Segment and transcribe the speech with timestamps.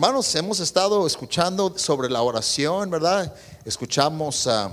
[0.00, 3.34] Hermanos, hemos estado escuchando sobre la oración, ¿verdad?
[3.64, 4.70] Escuchamos ah,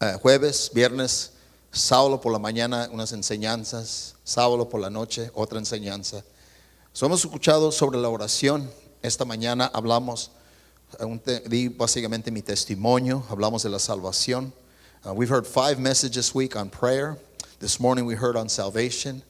[0.00, 1.30] ah, jueves, viernes,
[1.70, 6.24] sábado por la mañana unas enseñanzas, sábado por la noche otra enseñanza.
[6.92, 8.68] So, hemos escuchado sobre la oración.
[9.00, 10.32] Esta mañana hablamos,
[10.98, 11.06] ah,
[11.46, 14.52] di básicamente mi testimonio, hablamos de la salvación.
[15.06, 17.16] Uh, we've heard five messages this week on prayer.
[17.60, 19.22] This morning we heard on salvation.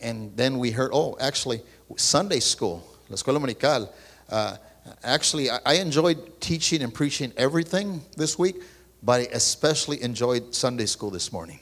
[0.00, 1.60] And then we heard, oh, actually,
[1.96, 3.90] Sunday school, la escuela dominical.
[4.28, 4.56] Uh,
[5.02, 8.56] actually, I, I enjoyed teaching and preaching everything this week,
[9.02, 11.60] but I especially enjoyed Sunday school this morning.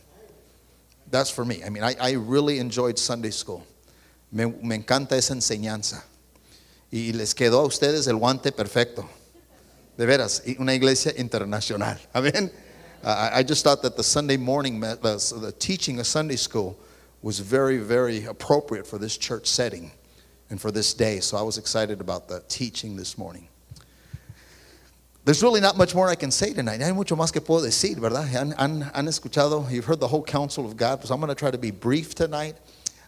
[1.11, 1.63] That's for me.
[1.65, 3.65] I mean, I, I really enjoyed Sunday school.
[4.33, 6.03] Me, me encanta esa enseñanza.
[6.93, 9.09] Y les quedó a ustedes el guante perfecto.
[9.97, 11.99] De veras, una iglesia internacional.
[12.15, 12.51] Amén.
[13.05, 14.97] Uh, I just thought that the Sunday morning, the,
[15.41, 16.77] the teaching of Sunday school
[17.23, 19.93] was very, very appropriate for this church setting
[20.51, 21.21] and for this day.
[21.21, 23.49] So I was excited about the teaching this morning.
[25.27, 26.81] There's really not much more I can say tonight.
[26.81, 28.29] Hay mucho más que puedo decir, ¿verdad?
[28.59, 31.01] Han, escuchado, you've heard the whole counsel of God.
[31.01, 32.55] Pues I'm going to try to be brief tonight.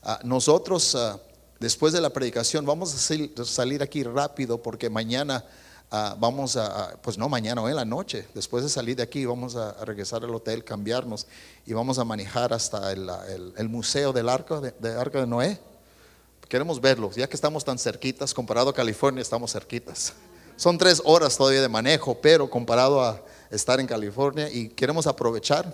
[0.02, 1.20] Ah, nosotros, ah,
[1.60, 5.44] después de la predicación, vamos a sal- salir aquí rápido porque mañana
[5.92, 9.24] ah, vamos a, pues no mañana, hoy en la noche, después de salir de aquí,
[9.24, 11.28] vamos a, regresar al hotel, cambiarnos
[11.66, 15.60] y vamos a manejar hasta el, museo del arco de, arca de Noé.
[16.48, 20.14] Queremos verlos, ya que estamos tan cerquitas, comparado a California, estamos cerquitas.
[20.56, 25.70] Son tres horas todavía de manejo, pero comparado a estar en California y queremos aprovechar.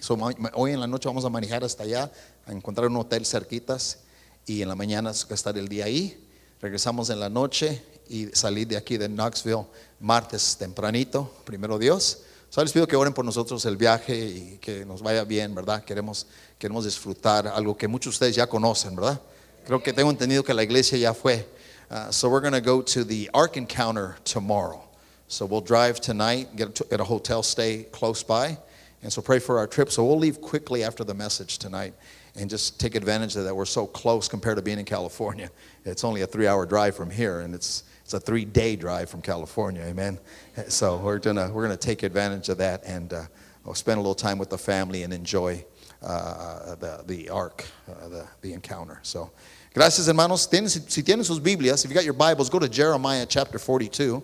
[0.00, 0.18] So,
[0.54, 2.10] hoy en la noche vamos a manejar hasta allá,
[2.46, 4.00] a encontrar un hotel cerquitas
[4.44, 6.28] y en la mañana estar el día ahí.
[6.60, 9.66] Regresamos en la noche y salir de aquí de Knoxville
[10.00, 12.22] martes tempranito, primero Dios.
[12.50, 15.84] So, les pido que oren por nosotros el viaje y que nos vaya bien, ¿verdad?
[15.84, 16.26] Queremos,
[16.58, 19.20] queremos disfrutar algo que muchos de ustedes ya conocen, ¿verdad?
[19.66, 21.44] Creo que tengo entendido que la iglesia ya fue.
[21.88, 24.82] Uh, so we're going to go to the Ark Encounter tomorrow.
[25.28, 28.58] So we'll drive tonight, get a, get a hotel stay close by,
[29.02, 29.92] and so pray for our trip.
[29.92, 31.94] So we'll leave quickly after the message tonight
[32.34, 33.54] and just take advantage of that.
[33.54, 35.48] We're so close compared to being in California.
[35.84, 39.82] It's only a three-hour drive from here, and it's it's a three-day drive from California.
[39.82, 40.18] Amen.
[40.66, 43.22] So we're gonna we're gonna take advantage of that and uh,
[43.64, 45.64] we'll spend a little time with the family and enjoy
[46.02, 48.98] uh, the the Ark, uh, the the encounter.
[49.02, 49.30] So.
[49.74, 50.46] Gracias, hermanos.
[50.50, 54.22] Si, tienen sus Biblias, if you got your Bibles, go to Jeremiah chapter 42.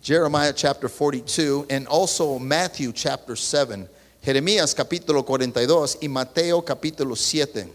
[0.00, 3.88] Jeremiah chapter 42 and also Matthew chapter 7.
[4.20, 7.68] Jeremías capítulo 42 y Mateo capítulo 7.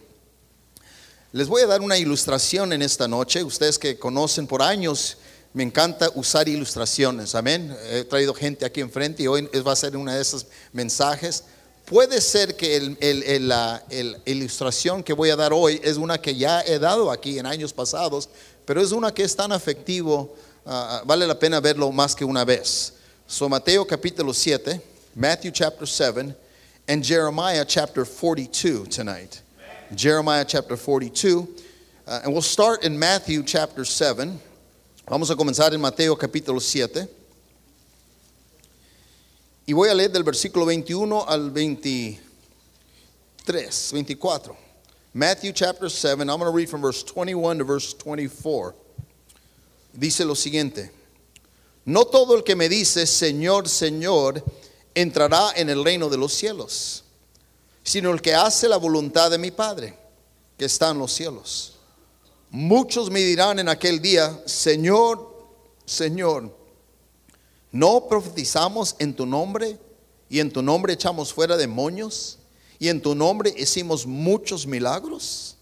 [1.33, 3.43] Les voy a dar una ilustración en esta noche.
[3.43, 5.17] Ustedes que conocen por años,
[5.53, 7.35] me encanta usar ilustraciones.
[7.35, 7.75] Amén.
[7.89, 11.43] He traído gente aquí enfrente y hoy va a ser una de esos mensajes.
[11.87, 13.81] Puede ser que el- la
[14.25, 17.71] ilustración que voy a dar hoy es una que ya he dado aquí en años
[17.71, 18.27] pasados,
[18.65, 22.43] pero es una que es tan efectivo, ah, vale la pena verlo más que una
[22.43, 22.91] vez.
[23.25, 24.81] So Mateo capítulo 7,
[25.15, 26.35] Matthew chapter 7,
[26.89, 29.41] and Jeremiah chapter 42 tonight.
[29.95, 31.47] Jeremiah chapter 42.
[32.05, 34.37] Uh, and we'll start in Matthew chapter 7.
[35.09, 37.07] Vamos a comenzar en Mateo capítulo 7.
[39.67, 42.19] Y voy a leer del versículo 21 al 23,
[43.91, 44.57] 24.
[45.13, 46.27] Matthew chapter 7.
[46.27, 48.73] I'm going to read from verse 21 to verse 24.
[49.93, 50.89] Dice lo siguiente.
[51.85, 54.41] No todo el que me dice, Señor, Señor,
[54.95, 57.03] entrará en el reino de los cielos
[57.87, 59.97] sino el que hace la voluntad de mi Padre,
[60.57, 61.77] que está en los cielos.
[62.49, 65.33] Muchos me dirán en aquel día, Señor,
[65.85, 66.53] Señor,
[67.77, 69.77] ¿no profetizamos en tu nombre
[70.29, 72.39] y en tu nombre echamos fuera demonios
[72.79, 75.55] y en tu nombre hicimos muchos milagros?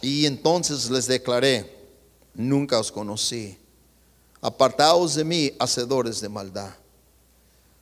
[0.00, 1.70] Y entonces les declaré,
[2.32, 3.58] nunca os conocí,
[4.40, 6.70] apartaos de mí, hacedores de maldad.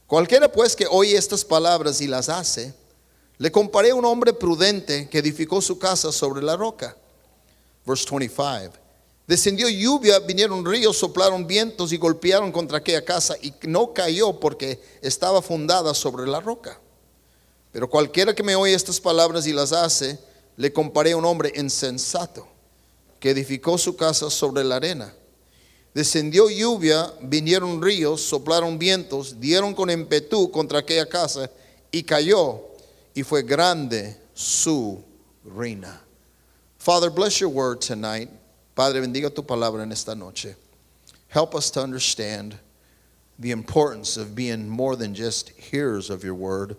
[0.08, 2.74] Cualquiera pues que oye estas palabras y las hace,
[3.38, 6.96] le comparé a un hombre prudente que edificó su casa sobre la roca.
[7.86, 8.79] Verse 25.
[9.30, 14.80] Descendió lluvia, vinieron ríos, soplaron vientos y golpearon contra aquella casa y no cayó porque
[15.02, 16.80] estaba fundada sobre la roca.
[17.70, 20.18] Pero cualquiera que me oye estas palabras y las hace,
[20.56, 22.44] le comparé a un hombre insensato
[23.20, 25.14] que edificó su casa sobre la arena.
[25.94, 31.48] Descendió lluvia, vinieron ríos, soplaron vientos, dieron con impetu contra aquella casa
[31.92, 32.62] y cayó
[33.14, 35.00] y fue grande su
[35.44, 36.02] ruina.
[36.78, 38.39] Father, bless your word tonight.
[38.80, 40.56] Padre, bendiga tu palabra en esta noche.
[41.28, 42.58] Help us to understand
[43.38, 46.78] the importance of being more than just hearers of your word,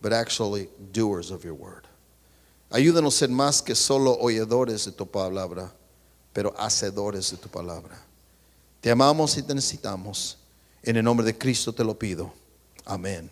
[0.00, 1.88] but actually doers of your word.
[2.70, 5.72] Ayúdanos ser más que solo oidores de tu palabra,
[6.32, 7.98] pero hacedores de tu palabra.
[8.80, 10.36] Te amamos y te necesitamos.
[10.84, 12.30] En el nombre de Cristo te lo pido.
[12.86, 13.28] Amén.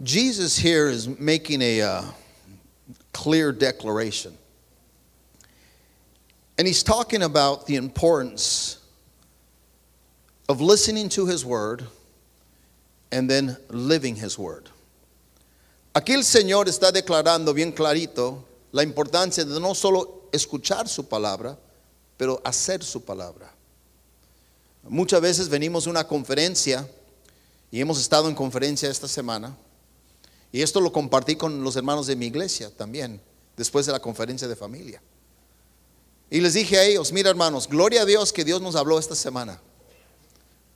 [0.00, 2.04] Jesus here is making a uh,
[3.18, 4.32] clear declaration.
[6.56, 8.78] And he's talking about the importance
[10.48, 11.84] of listening to his word
[13.10, 14.70] and then living his word.
[15.96, 21.56] Aquí el Señor está declarando bien clarito la importancia de no solo escuchar su palabra,
[22.16, 23.50] pero hacer su palabra.
[24.84, 26.88] Muchas veces venimos a una conferencia
[27.72, 29.56] y hemos estado en conferencia esta semana
[30.50, 33.20] y esto lo compartí con los hermanos de mi iglesia también,
[33.56, 35.02] después de la conferencia de familia.
[36.30, 39.14] Y les dije a ellos, mira hermanos, gloria a Dios que Dios nos habló esta
[39.14, 39.60] semana.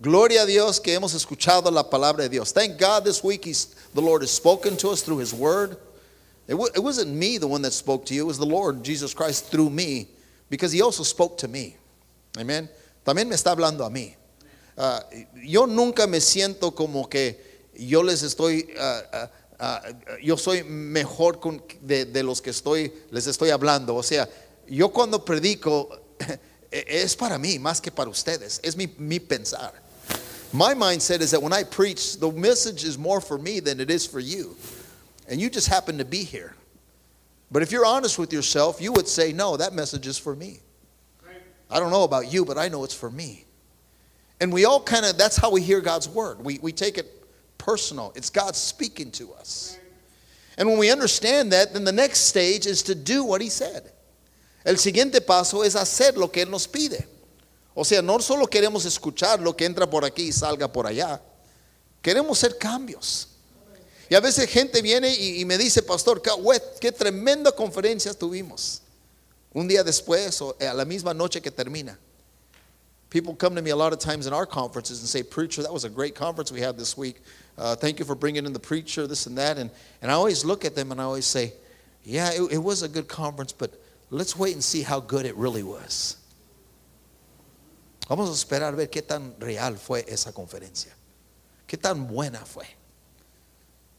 [0.01, 2.53] Gloria a Dios que hemos escuchado la palabra de Dios.
[2.53, 3.43] Thank God this week
[3.95, 5.77] the Lord has spoken to us through His Word.
[6.49, 9.51] It, wasn't me the one that spoke to you, it was the Lord Jesus Christ
[9.51, 10.09] through me
[10.51, 11.77] because He also spoke to me.
[12.37, 12.69] Amen.
[13.07, 14.15] También me está hablando a mí.
[14.77, 15.01] Uh,
[15.45, 17.37] yo nunca me siento como que
[17.79, 18.75] yo les estoy.
[18.77, 19.27] Uh, uh,
[19.63, 19.79] Uh,
[20.21, 23.95] yo soy mejor con, de, de, los que estoy, les estoy hablando.
[23.95, 24.29] O sea,
[24.67, 25.89] yo cuando predico
[26.73, 28.59] es para mí más que para ustedes.
[28.65, 29.73] Es mi, mi pensar.
[30.53, 33.89] My mindset is that when I preach, the message is more for me than it
[33.89, 34.57] is for you.
[35.29, 36.57] And you just happen to be here.
[37.53, 40.59] But if you're honest with yourself, you would say, no, that message is for me.
[41.71, 43.45] I don't know about you, but I know it's for me.
[44.41, 46.45] And we all kind of, that's how we hear God's word.
[46.45, 47.22] We, we take it
[47.65, 48.13] personal.
[48.17, 49.79] It's God speaking to us.
[50.59, 53.91] And when we understand that, then the next stage is to do what He said.
[54.65, 57.07] El siguiente paso es hacer lo que Él nos pide.
[57.75, 61.21] O sea, no solo queremos escuchar lo que entra por aquí y salga por allá.
[62.03, 63.29] Queremos hacer cambios.
[64.11, 66.31] Y a veces gente viene y, y me dice, pastor, qué,
[66.81, 68.83] qué tremenda conferencia tuvimos.
[69.55, 71.99] Un día después o eh, a la misma noche que termina.
[73.09, 75.73] People come to me a lot of times in our conferences and say, Preacher, that
[75.73, 77.21] was a great conference we had this week.
[77.59, 79.59] Uh, thank you for bringing in the preacher, this and that.
[79.59, 79.71] And,
[80.03, 81.53] I always look at them and I always say,
[82.05, 85.37] yeah, it, it was a good conference, but let's wait and see how good it
[85.37, 86.17] really was.
[88.09, 90.93] Vamos a esperar a ver qué tan real fue esa conferencia.
[91.67, 92.67] Qué tan buena fue.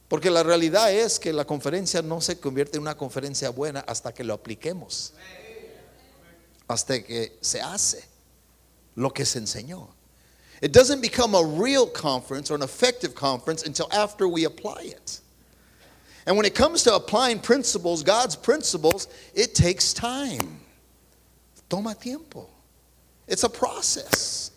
[0.08, 4.14] Porque la realidad es que la conferencia no se convierte en una conferencia buena hasta
[4.14, 5.14] que lo apliquemos.
[6.68, 8.04] Hasta que se hace
[8.96, 9.90] lo que se enseñó.
[10.64, 15.20] It doesn't become a real conference or an effective conference until after we apply it.
[16.26, 20.62] And when it comes to applying principles, God's principles, it takes time.
[21.68, 22.48] Toma tiempo.
[23.28, 24.52] It's a process.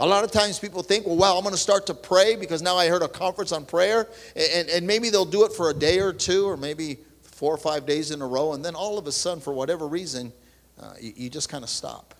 [0.00, 2.60] A lot of times people think, well, wow, I'm going to start to pray because
[2.60, 4.08] now I heard a conference on prayer.
[4.34, 7.58] And, and maybe they'll do it for a day or two or maybe four or
[7.58, 8.54] five days in a row.
[8.54, 10.32] And then all of a sudden, for whatever reason,
[10.80, 12.16] uh, you, you just kind of stop.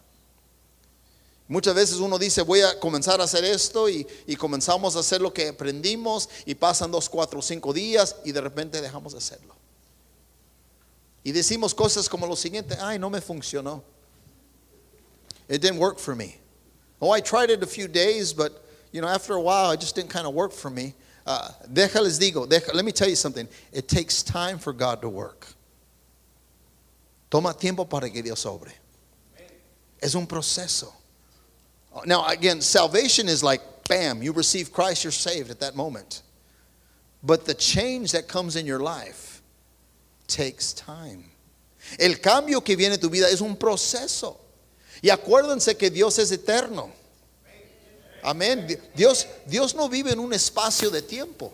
[1.53, 4.07] Muchas veces uno dice, voy a comenzar a hacer esto y,
[4.39, 8.81] comenzamos a hacer lo que aprendimos y pasan dos, cuatro, cinco días y de repente
[8.81, 9.55] dejamos de hacerlo.
[11.23, 13.85] Y decimos cosas como lo siguiente, ay, no me funcionó.
[15.47, 16.39] It didn't work for me.
[17.03, 19.95] Oh, I tried it a few days, but you know, after a while, it just
[19.95, 20.95] didn't kind of work for me.
[21.27, 23.47] Uh, déjales digo, let me tell you something.
[23.73, 25.47] It takes time for God to work.
[27.29, 28.73] Toma tiempo para que Dios obre.
[30.01, 31.02] Es un proceso.
[32.07, 36.23] Now, again, salvation is like, bam, you receive Christ, you're saved at that moment.
[37.23, 39.43] But the change that comes in your life
[40.27, 41.25] takes time.
[41.99, 44.39] El cambio que viene en tu vida es un proceso.
[45.03, 46.91] Y acuérdense que Dios es eterno.
[48.25, 48.69] Amén.
[48.95, 51.53] Dios, Dios no vive en un espacio de tiempo.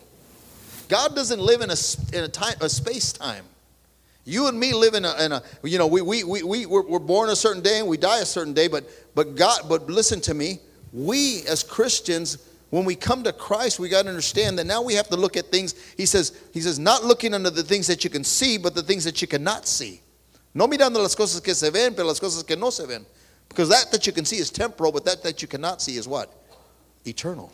[0.87, 1.75] God doesn't live in a,
[2.13, 3.45] in a, time, a space time.
[4.25, 6.83] You and me live in a, in a you know, we, we, we, we, we're,
[6.83, 8.87] we're born a certain day and we die a certain day, but,
[9.19, 10.59] but God, but listen to me,
[10.93, 12.37] we as Christians,
[12.69, 15.35] when we come to Christ, we got to understand that now we have to look
[15.35, 15.75] at things.
[15.97, 18.81] He says, he says, not looking under the things that you can see, but the
[18.81, 19.99] things that you cannot see.
[20.53, 23.05] No mirando las cosas que se ven, pero las cosas que no se ven.
[23.49, 26.07] Because that that you can see is temporal, but that that you cannot see is
[26.07, 26.33] what?
[27.05, 27.51] Eternal.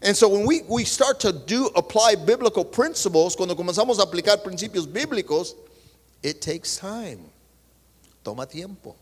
[0.00, 4.42] And so when we, we start to do apply biblical principles, cuando comenzamos a aplicar
[4.42, 5.54] principios bíblicos,
[6.22, 7.20] it takes time.
[8.24, 8.96] Toma tiempo.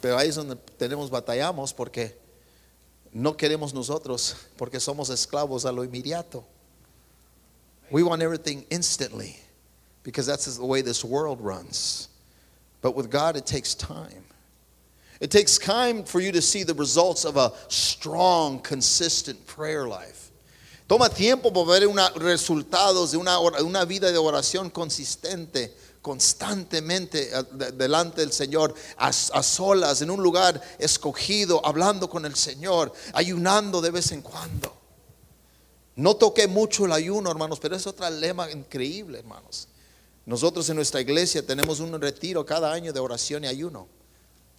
[0.00, 2.16] Pero ahí es donde tenemos batallamos porque
[3.12, 6.44] no queremos nosotros porque somos esclavos a lo inmediato.
[7.90, 9.36] We want everything instantly
[10.02, 12.08] because that's the way this world runs.
[12.82, 14.24] But with God it takes time.
[15.20, 20.25] It takes time for you to see the results of a strong, consistent prayer life.
[20.86, 27.72] Toma tiempo para ver una, resultados de una, una vida de oración consistente, constantemente de-
[27.72, 33.90] delante del Señor, a, solas, en un lugar escogido, hablando con el Señor, ayunando de
[33.90, 34.72] vez en cuando.
[35.96, 39.66] No toqué mucho el ayuno, hermanos, pero es otro lema increíble, hermanos.
[40.24, 43.88] Nosotros en nuestra iglesia tenemos un retiro cada año de oración y ayuno,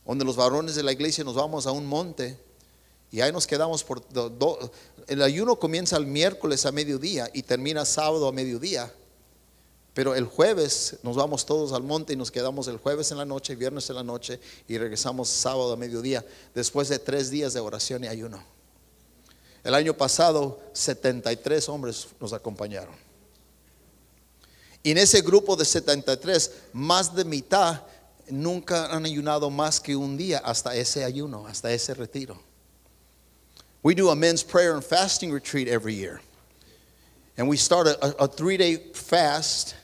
[0.06, 2.38] donde los varones de la iglesia nos vamos a un monte
[3.12, 4.72] y ahí nos quedamos por do-
[5.08, 8.92] el ayuno comienza el miércoles a mediodía y termina sábado a mediodía.
[9.94, 13.26] Pero el jueves nos vamos todos al monte y nos quedamos el jueves en la
[13.26, 16.24] noche, viernes en la noche y regresamos sábado a mediodía
[16.54, 18.44] después de tres días de oración y ayuno.
[19.64, 22.96] El año pasado 73 hombres nos acompañaron.
[24.84, 27.82] Y en ese grupo de 73, más de mitad
[28.30, 32.47] nunca han ayunado más que un día hasta ese ayuno, hasta ese retiro.
[33.84, 36.22] We do a men's prayer and fasting retreat every year.
[37.38, 39.76] And we start a, a three day fast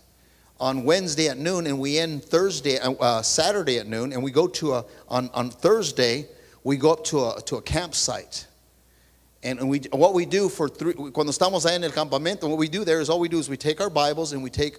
[0.60, 4.48] on Wednesday at noon, and we end Thursday, uh, Saturday at noon, and we go
[4.48, 6.26] to a, on, on Thursday,
[6.64, 8.48] we go up to a, to a campsite.
[9.44, 12.58] And, and we, what we do for three, cuando estamos ahí en el campamento, what
[12.58, 14.78] we do there is all we do is we take our Bibles and we take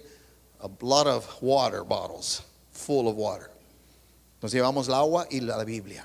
[0.61, 2.41] a lot of water bottles
[2.71, 3.51] full of water.
[4.41, 6.03] Nos llevamos el agua y la Biblia.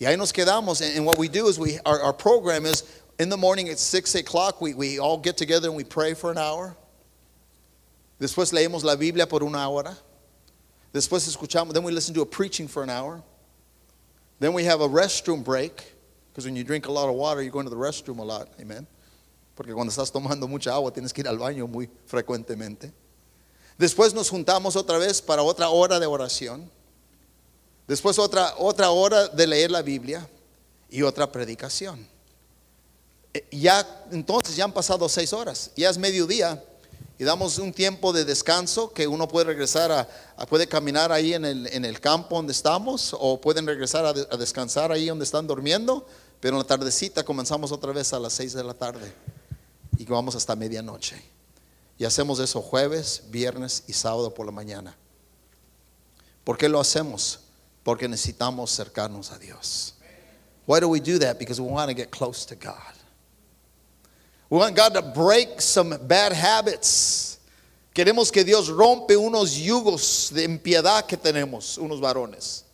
[0.00, 0.80] Y ahí nos quedamos.
[0.80, 2.84] And, and what we do is we, our, our program is
[3.18, 6.30] in the morning at 6 o'clock, we, we all get together and we pray for
[6.30, 6.74] an hour.
[8.18, 9.96] Después leemos la Biblia por una hora.
[10.92, 13.22] Después escuchamos, then we listen to a preaching for an hour.
[14.40, 15.84] Then we have a restroom break.
[16.32, 18.48] Because when you drink a lot of water, you go into the restroom a lot.
[18.58, 18.86] Amen.
[19.54, 22.90] Porque cuando estás tomando mucha agua, tienes que ir al baño muy frecuentemente.
[23.78, 26.70] Después nos juntamos otra vez para otra hora de oración.
[27.90, 30.24] Después otra, otra hora de leer la Biblia
[30.88, 32.06] y otra predicación.
[33.34, 36.62] Eh, Ya entonces ya han pasado seis horas, ya es mediodía
[37.18, 41.44] y damos un tiempo de descanso que uno puede regresar a, puede caminar ahí en
[41.44, 45.48] el, en el campo donde estamos o pueden regresar a, a descansar ahí donde están
[45.48, 46.06] durmiendo,
[46.38, 49.12] pero en la tardecita comenzamos otra vez a las seis de la tarde
[49.98, 51.20] y vamos hasta medianoche.
[51.98, 54.96] Y hacemos eso jueves, viernes y sábado por la mañana.
[56.44, 57.39] ¿Por qué lo hacemos?
[57.82, 59.94] Porque necesitamos acercarnos a Dios.
[60.66, 61.38] Why do we do that?
[61.38, 62.94] Because we want to get close to God.
[64.48, 67.38] We want God to break some bad habits.
[67.94, 72.64] Queremos que Dios rompe unos yugos de impiedad que tenemos, unos varones.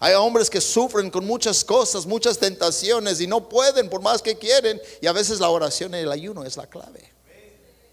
[0.00, 4.36] Hay hombres que sufren con muchas cosas, muchas tentaciones y no pueden por más que
[4.36, 4.80] quieren.
[5.02, 7.12] Y a veces la oración y el ayuno es la clave.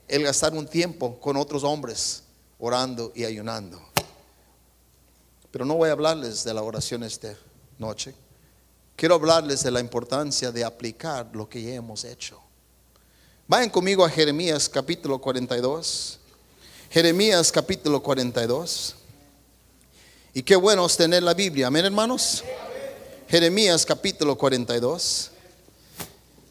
[0.08, 2.24] El gastar un tiempo con otros hombres
[2.60, 3.82] orando y ayunando.
[5.52, 7.36] Pero no voy a hablarles de la oración esta
[7.78, 8.14] noche.
[8.96, 12.40] Quiero hablarles de la importancia de aplicar lo que ya hemos hecho.
[13.48, 16.20] Vayan conmigo a Jeremías capítulo 42.
[16.90, 18.96] Jeremías capítulo 42.
[20.34, 21.68] Y qué bueno es tener la Biblia.
[21.68, 22.44] Amén, hermanos.
[23.30, 25.32] Jeremías capítulo 42.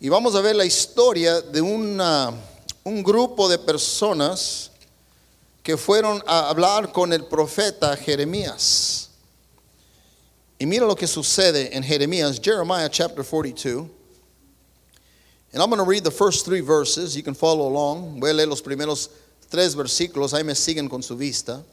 [0.01, 2.33] Y vamos a ver la historia de una-
[2.85, 4.71] un grupo de personas
[5.67, 9.09] que fueron a hablar con el profeta Jeremías.
[10.61, 13.89] Y mira lo que sucede en Jeremías, Jeremiah chapter 42.
[15.53, 17.17] And I'm going to read the first three verses.
[17.17, 18.21] You can follow along.
[18.21, 19.11] Voy a leer los primeros
[19.51, 20.33] tres versículos.
[20.35, 21.65] Ahí me siguen con su vista.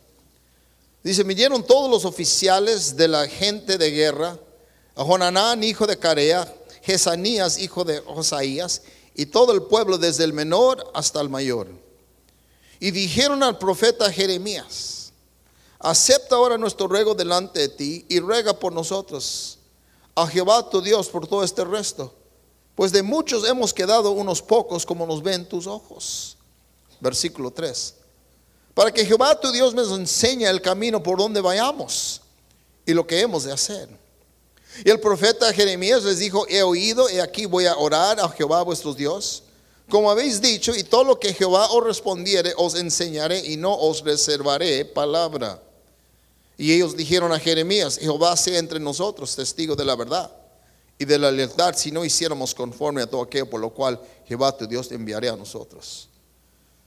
[1.03, 4.39] Dice, vinieron todos los oficiales de la gente de guerra,
[4.95, 8.81] a Jonanán, hijo de Carea, Jesanías, hijo de Josaías,
[9.13, 11.82] y todo el pueblo, desde el menor hasta el mayor.
[12.83, 15.13] Y dijeron al profeta Jeremías,
[15.79, 19.57] acepta ahora nuestro ruego delante de ti y ruega por nosotros
[20.13, 22.13] a Jehová tu Dios por todo este resto,
[22.75, 26.35] pues de muchos hemos quedado unos pocos como nos ven tus ojos.
[26.99, 27.95] Versículo 3.
[28.73, 32.19] Para que Jehová tu Dios nos enseñe el camino por donde vayamos
[32.85, 33.87] y lo que hemos de hacer.
[34.83, 38.61] Y el profeta Jeremías les dijo, he oído, y aquí voy a orar a Jehová
[38.61, 39.42] vuestro Dios,
[39.93, 44.03] como habéis dicho, y todo lo que Jehová os respondiere os enseñaré y no os
[44.03, 45.61] reservaré palabra.
[46.57, 50.31] Y ellos dijeron a Jeremías, Jehová sea entre nosotros testigo de la verdad
[50.97, 54.57] y de la lealtad si no hiciéramos conforme a todo aquello por lo cual Jehová
[54.57, 56.09] tu Dios te enviaré a nosotros.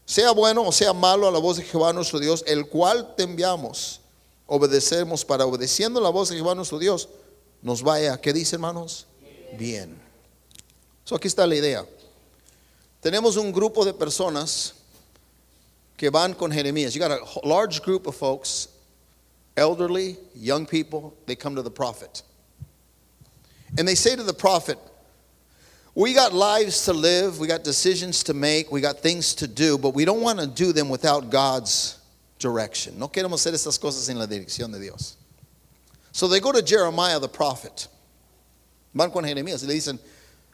[0.05, 3.23] Sea bueno o sea malo a la voz de Jehová nuestro Dios, el cual te
[3.23, 4.01] enviamos,
[4.49, 7.09] obedecemos para obedeciendo la voz de Jehová nuestro Dios,
[7.63, 9.07] nos vaya, ¿qué dice hermanos?
[9.57, 9.97] Bien.
[11.05, 11.87] So, aquí está la idea.
[13.07, 14.73] Tenemos un grupo de personas
[15.97, 16.93] que van con Jeremías.
[16.93, 18.67] You got a large group of folks,
[19.57, 22.23] elderly, young people, they come to the prophet.
[23.79, 24.77] And they say to the prophet,
[25.95, 29.79] We got lives to live, we got decisions to make, we got things to do,
[29.79, 32.01] but we don't want to do them without God's
[32.41, 32.99] direction.
[32.99, 35.17] No queremos hacer estas cosas sin la dirección de Dios.
[36.11, 37.87] So they go to Jeremiah the prophet.
[38.93, 40.01] Van con Jeremías y le dicen,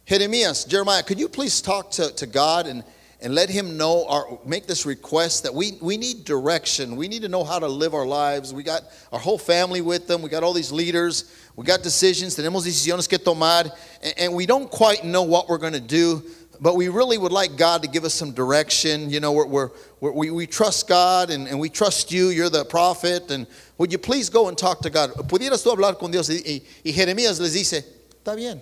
[0.06, 2.84] Jeremiah, could you please talk to, to God and,
[3.20, 6.96] and let him know or make this request that we, we need direction.
[6.96, 8.52] We need to know how to live our lives.
[8.52, 8.82] We got
[9.12, 10.22] our whole family with them.
[10.22, 11.32] We got all these leaders.
[11.54, 12.36] We got decisions.
[12.36, 13.70] Tenemos decisiones que tomar.
[14.02, 16.22] And, and we don't quite know what we're going to do,
[16.60, 19.08] but we really would like God to give us some direction.
[19.08, 19.70] You know, we're, we're,
[20.12, 22.30] we we trust God and, and we trust you.
[22.30, 23.30] You're the prophet.
[23.30, 23.46] And
[23.78, 25.12] would you please go and talk to God?
[25.28, 26.28] ¿Pudieras tú hablar con Dios?
[26.28, 27.84] Y, y, y Jeremías les dice,
[28.20, 28.60] está bien.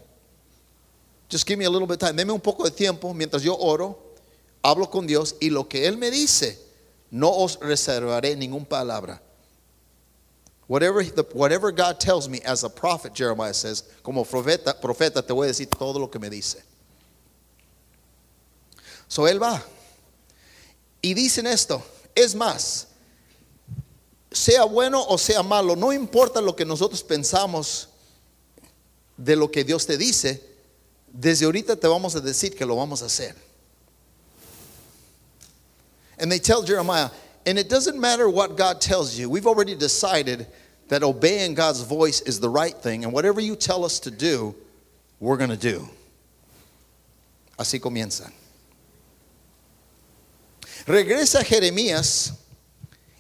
[1.31, 2.17] Just give me a little bit of time.
[2.17, 3.97] Deme un poco de tiempo mientras yo oro,
[4.65, 6.59] hablo con Dios y lo que Él me dice,
[7.11, 9.21] no os reservaré ninguna palabra.
[10.67, 15.33] Whatever, the, whatever God tells me as a prophet, Jeremiah says, como profeta, profeta te
[15.33, 16.63] voy a decir todo lo que me dice.
[19.09, 19.63] So él va.
[21.03, 21.83] Y dicen esto,
[22.15, 22.87] es más,
[24.31, 27.89] sea bueno o sea malo, no importa lo que nosotros pensamos
[29.17, 30.50] de lo que Dios te dice,
[31.13, 33.35] desde ahorita te vamos a decir que lo vamos a hacer.
[36.19, 37.11] And they tell Jeremiah,
[37.47, 40.47] and it doesn't matter what God tells you, we've already decided
[40.89, 44.55] that obeying God's voice is the right thing, and whatever you tell us to do,
[45.19, 45.89] we're going to do.
[47.59, 48.31] Así comienza.
[50.87, 52.33] Regresa Jeremías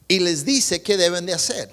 [0.09, 1.70] y les dice qué deben de hacer.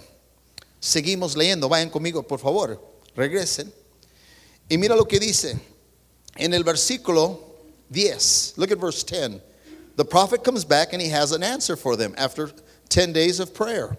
[0.80, 2.80] Seguimos leyendo, vayan conmigo, por favor,
[3.16, 3.72] regresen.
[4.70, 5.60] Y mira lo que dice
[6.38, 7.40] en el versículo
[7.92, 8.58] 10.
[8.58, 9.42] Look at verse 10.
[9.96, 12.52] The prophet comes back and he has an answer for them after
[12.90, 13.98] 10 days of prayer.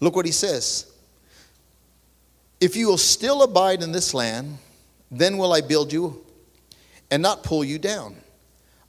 [0.00, 0.86] Look what he says.
[2.60, 4.58] If you will still abide in this land,
[5.10, 6.24] then will I build you
[7.10, 8.16] and not pull you down.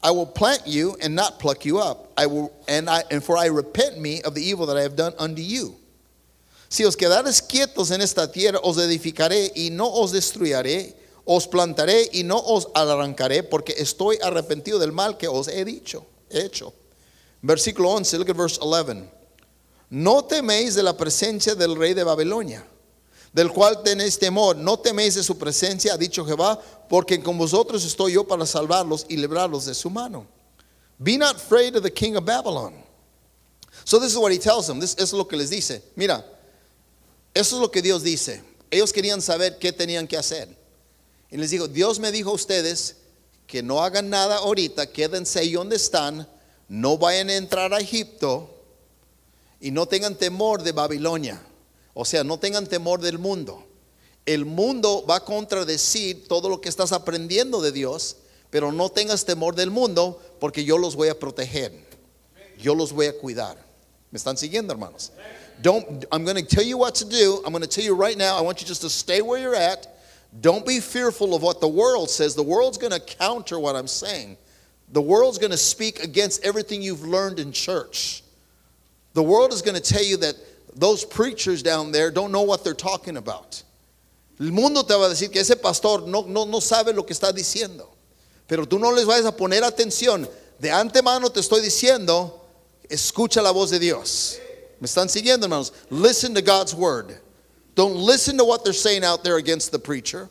[0.04, 2.12] I will plant you and not pluck you up.
[2.18, 4.96] I will and I and for I repent me of the evil that I have
[4.96, 5.76] done unto you.
[6.70, 10.94] Si os quedares quietos en esta tierra, os edificaré y no os destruyaré,
[11.26, 16.06] os plantaré y no os arrancaré, porque estoy arrepentido del mal que os he dicho,
[16.30, 16.74] hecho.
[17.42, 19.10] Versículo 11, look at verse 11.
[19.90, 22.66] No teméis de la presencia del rey de Babilonia,
[23.34, 27.84] del cual tenéis temor, no teméis de su presencia, ha dicho Jehová, porque con vosotros
[27.84, 30.28] estoy yo para salvarlos y librarlos de su mano.
[30.98, 32.74] Be not afraid of the king of Babylon.
[33.86, 34.80] So this is what he tells them.
[34.80, 35.82] This es lo que les dice.
[35.96, 36.24] Mira,
[37.34, 38.44] eso es lo que Dios dice.
[38.70, 40.48] Ellos querían saber qué tenían que hacer.
[41.32, 42.98] Y les digo, Dios me dijo a ustedes
[43.48, 46.28] que no hagan nada ahorita, quédense ahí donde están,
[46.68, 48.50] no vayan a entrar a Egipto
[49.60, 51.42] y no tengan temor de Babilonia.
[51.94, 53.66] O sea, no tengan temor del mundo.
[54.26, 58.18] El mundo va a contradecir todo lo que estás aprendiendo de Dios,
[58.50, 61.74] pero no tengas temor del mundo porque yo los voy a proteger.
[62.58, 63.58] Yo los voy a cuidar.
[64.12, 65.12] ¿Me están siguiendo, hermanos?
[65.62, 67.42] Don't I'm going to tell you what to do.
[67.46, 68.38] I'm going to tell you right now.
[68.38, 69.88] I want you just to stay where you're at.
[70.40, 72.36] Don't be fearful of what the world says.
[72.36, 74.38] The world's going to counter what I'm saying.
[74.92, 78.24] The world's going to speak against everything you've learned in church.
[79.14, 80.36] The world is going to tell you that
[80.74, 83.64] those preachers down there don't know what they're talking about.
[84.40, 87.14] El mundo te va a decir que ese pastor no, no, no sabe lo que
[87.14, 87.88] está diciendo.
[88.48, 90.28] Pero tú no les vayas a poner atención.
[90.60, 92.42] De antemano te estoy diciendo,
[92.90, 94.40] escucha la voz de Dios.
[94.80, 95.72] ¿Me están siguiendo, hermanos?
[95.90, 97.20] Listen to God's word.
[97.82, 100.30] Don't listen to what they're saying out there against the preacher.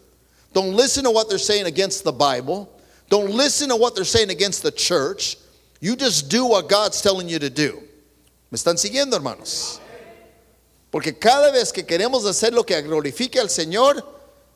[0.52, 2.72] Don't listen to what they're saying against the Bible.
[3.08, 5.36] Don't listen to what they're saying against the church.
[5.80, 7.82] You just do what God's telling you to do.
[8.52, 9.80] ¿Me están siguiendo, hermanos?
[10.92, 14.00] Porque cada vez que queremos hacer lo que glorifique al Señor,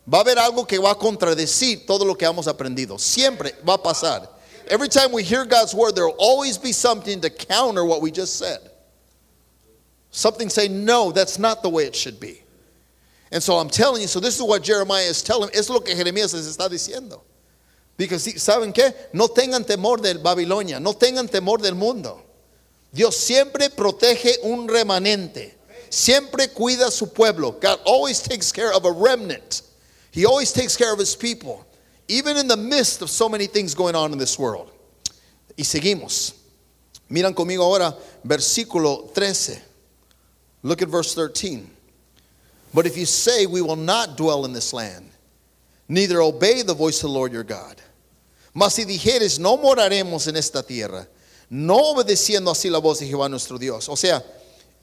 [0.07, 3.00] va a haber algo que va a contradecir todo lo que hemos aprendido.
[3.00, 4.28] Siempre va a pasar.
[4.68, 8.12] Every time we hear God's word, there will always be something to counter what we
[8.12, 8.61] just said.
[10.12, 12.43] Something saying, no, that's not the way it should be.
[13.35, 15.51] And so I'm telling you, so this is what Jeremiah is telling.
[15.53, 17.20] Es lo que Jeremías les está diciendo.
[17.97, 18.94] Because, ¿saben qué?
[19.12, 22.23] No tengan temor del Babilonia, no tengan temor del mundo.
[22.92, 25.53] Dios siempre protege un remanente.
[25.90, 27.59] Siempre cuida su pueblo.
[27.61, 29.62] God always takes care of a remnant.
[30.12, 31.66] He always takes care of his people,
[32.07, 34.70] even in the midst of so many things going on in this world.
[35.59, 36.35] Y seguimos.
[37.09, 39.61] Miran conmigo ahora versículo 13.
[40.62, 41.74] Look at verse 13.
[42.75, 45.09] But if you say, We will not dwell in this land,
[45.89, 47.81] neither obey the voice of the Lord your God,
[48.53, 51.07] mas si dijeres, No moraremos en esta tierra,
[51.49, 53.89] no obedeciendo así la voz de Jehová nuestro Dios.
[53.89, 54.21] O sea,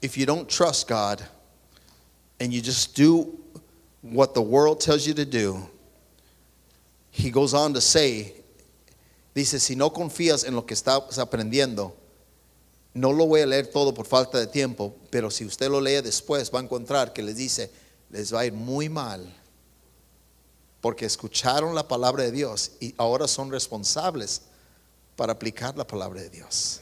[0.00, 1.22] if you don't trust God
[2.40, 3.38] and you just do
[4.00, 5.68] what the world tells you to do,
[7.10, 8.32] he goes on to say
[9.34, 11.94] Dice, si no confías en lo que estás aprendiendo,
[12.94, 16.02] no lo voy a leer todo por falta de tiempo, pero si usted lo lee
[16.02, 17.70] después va a encontrar que les dice,
[18.12, 19.26] les va a ir muy mal,
[20.80, 24.40] porque escucharon la palabra de Dios y ahora son responsables
[25.16, 26.80] para aplicar la palabra de Dios.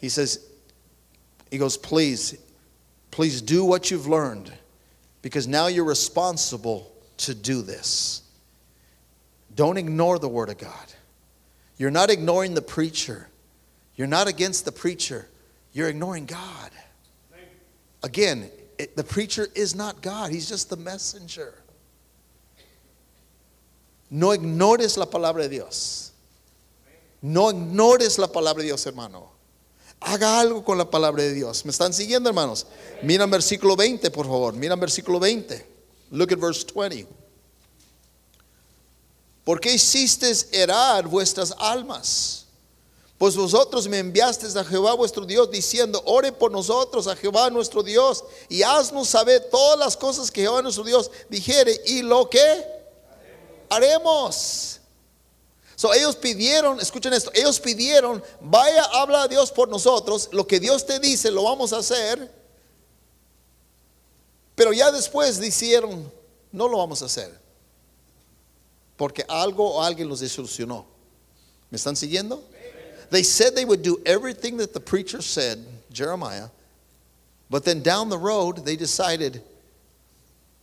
[0.00, 0.40] He says,
[1.50, 2.36] he goes, please,
[3.10, 4.52] please do what you've learned,
[5.22, 8.22] because now you're responsible to do this.
[9.54, 10.94] Don't ignore the Word of God.
[11.76, 13.28] You're not ignoring the preacher.
[13.96, 15.28] You're not against the preacher.
[15.72, 16.70] You're ignoring God.
[18.02, 21.54] Again, the preacher is not God, he's just the messenger.
[24.10, 26.12] No ignores la palabra de Dios.
[27.22, 29.30] No ignores la palabra de Dios, hermano.
[30.00, 31.64] Haga algo con la palabra de Dios.
[31.64, 32.66] ¿Me están siguiendo, hermanos?
[33.02, 34.54] Mira versículo 20, por favor.
[34.54, 35.66] Mira versículo 20.
[36.10, 37.06] Look at verse 20.
[39.44, 42.41] ¿Por qué hicisteis herar vuestras almas?
[43.22, 47.84] Pues vosotros me enviasteis a Jehová vuestro Dios diciendo, ore por nosotros a Jehová nuestro
[47.84, 52.66] Dios y haznos saber todas las cosas que Jehová nuestro Dios dijere y lo que
[53.70, 54.80] haremos.
[55.76, 60.58] So, ellos pidieron, escuchen esto, ellos pidieron, vaya, habla a Dios por nosotros, lo que
[60.58, 62.28] Dios te dice lo vamos a hacer,
[64.56, 66.12] pero ya después dijeron,
[66.50, 67.40] no lo vamos a hacer,
[68.96, 70.86] porque algo o alguien los desilusionó.
[71.70, 72.42] ¿Me están siguiendo?
[73.12, 76.48] They said they would do everything that the preacher said, Jeremiah,
[77.50, 79.42] but then down the road they decided,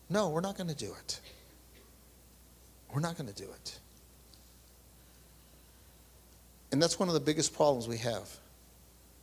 [0.09, 1.19] no, we're not going to do it.
[2.91, 3.79] We're not going to do it.
[6.71, 8.27] And that's one of the biggest problems we have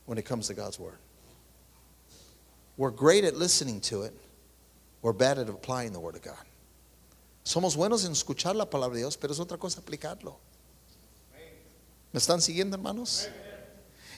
[0.04, 0.98] when it comes to God's Word.
[2.76, 4.14] We're great at listening to it,
[5.02, 6.44] we're bad at applying the Word of God.
[7.44, 10.36] Somos buenos en escuchar la palabra de Dios, pero es otra cosa aplicarlo.
[12.12, 13.28] ¿Me están siguiendo, hermanos?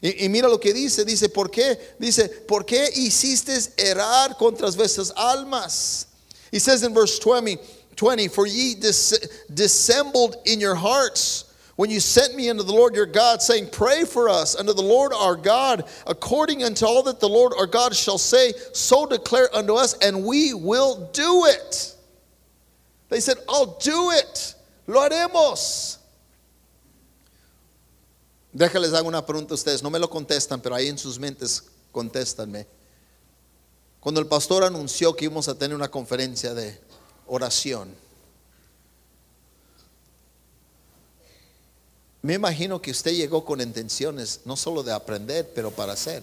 [0.01, 1.77] Y, y, mira lo que dice, dice, ¿por qué?
[1.99, 6.07] Dice, ¿por qué hiciste errar contra vuestras almas?
[6.53, 7.59] He says in verse 20,
[7.97, 9.19] 20 For ye dis-
[9.53, 11.45] dissembled in your hearts
[11.79, 14.83] when you sent me unto the Lord your God, saying, Pray for us unto the
[14.83, 19.49] Lord our God, according unto all that the Lord our God shall say, so declare
[19.55, 21.95] unto us, and we will do it.
[23.11, 24.55] They said, I'll do it.
[24.89, 25.98] Lo haremos.
[28.53, 29.83] Déjales hago una pregunta a ustedes.
[29.83, 32.67] No me lo contestan, pero ahí en sus mentes contéstanme.
[34.01, 36.81] Cuando el pastor anunció que íbamos a tener una conferencia de
[37.27, 37.95] oración,
[42.23, 46.23] me imagino que usted llegó con intenciones no solo de aprender, pero para hacer.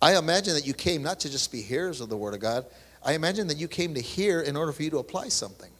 [0.00, 2.64] I imagine that you came not to just be hearers of the Word of God,
[3.04, 5.70] I imagine that you came to hear in order for you to apply something.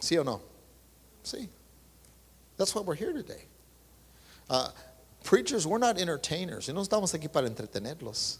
[0.00, 0.40] ¿Sí o no?
[1.30, 1.48] See,
[2.56, 3.44] that's why we're here today.
[4.48, 4.70] Uh,
[5.22, 6.68] preachers, we're not entertainers.
[6.68, 8.38] Y no estamos aquí para entretenerlos.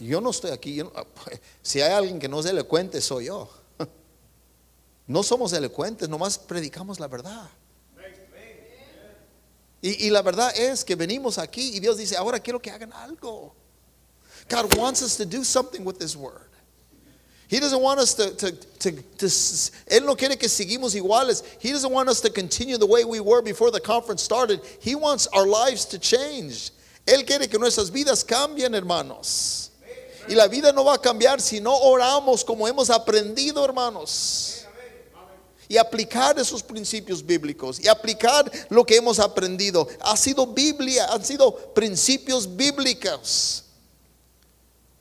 [0.00, 0.82] Yo no estoy aquí.
[1.62, 3.48] si hay alguien que no es elocuente, soy yo.
[5.06, 7.48] No somos elocuentes, nomás predicamos la verdad.
[9.80, 12.92] Y, y la verdad es que venimos aquí y Dios dice, ahora quiero que hagan
[12.92, 13.52] algo.
[14.48, 16.51] God wants us to do something with this word.
[17.52, 21.42] He doesn't want us to, to, to, to Él no quiere que seguimos iguales.
[21.60, 24.62] He doesn't want us to continue the way we were before the conference started.
[24.80, 26.70] He wants our lives to change.
[27.06, 29.68] Él quiere que nuestras vidas cambien, hermanos.
[30.26, 34.64] Y la vida no va a cambiar si no oramos como hemos aprendido, hermanos.
[35.68, 39.86] Y aplicar esos principios bíblicos y aplicar lo que hemos aprendido.
[40.00, 43.64] Ha sido Biblia, han sido principios bíblicos.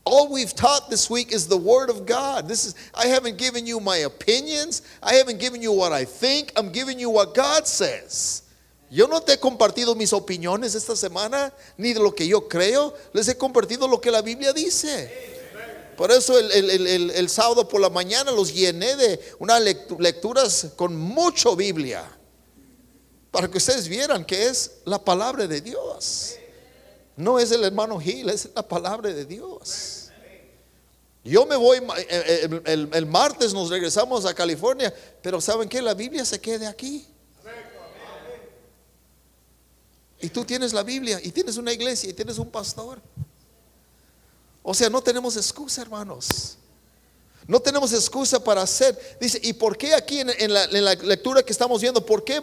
[0.04, 2.48] All we've taught this week is the Word of God.
[2.48, 4.82] This is I haven't given you my opinions.
[5.02, 6.52] I haven't given you what I think.
[6.56, 8.44] I'm giving you what God says.
[8.90, 12.94] Yo no te he compartido mis opiniones esta semana, ni de lo que yo creo.
[13.14, 15.10] Les he compartido lo que la Biblia dice.
[15.96, 21.56] Por eso el, sábado por la mañana los llené de unas lect- lecturas con mucho
[21.56, 22.04] Biblia.
[23.30, 26.36] Para que ustedes vieran que es la palabra de Dios.
[27.18, 30.10] No es el hermano Gil, es la palabra de Dios.
[31.24, 35.70] Yo me voy, eh, eh, el, el- el martes nos regresamos a California, pero ¿saben
[35.70, 35.82] qué?
[35.82, 37.06] La Biblia se quede aquí.
[40.20, 43.00] Y tú tienes la Biblia, y tienes una iglesia, y tienes un pastor.
[44.64, 46.58] O sea, no tenemos excusa, hermanos.
[47.52, 48.98] No tenemos excusa para hacer.
[49.20, 52.42] Dice, ¿y por qué aquí en, la, lectura que estamos viendo, por qué,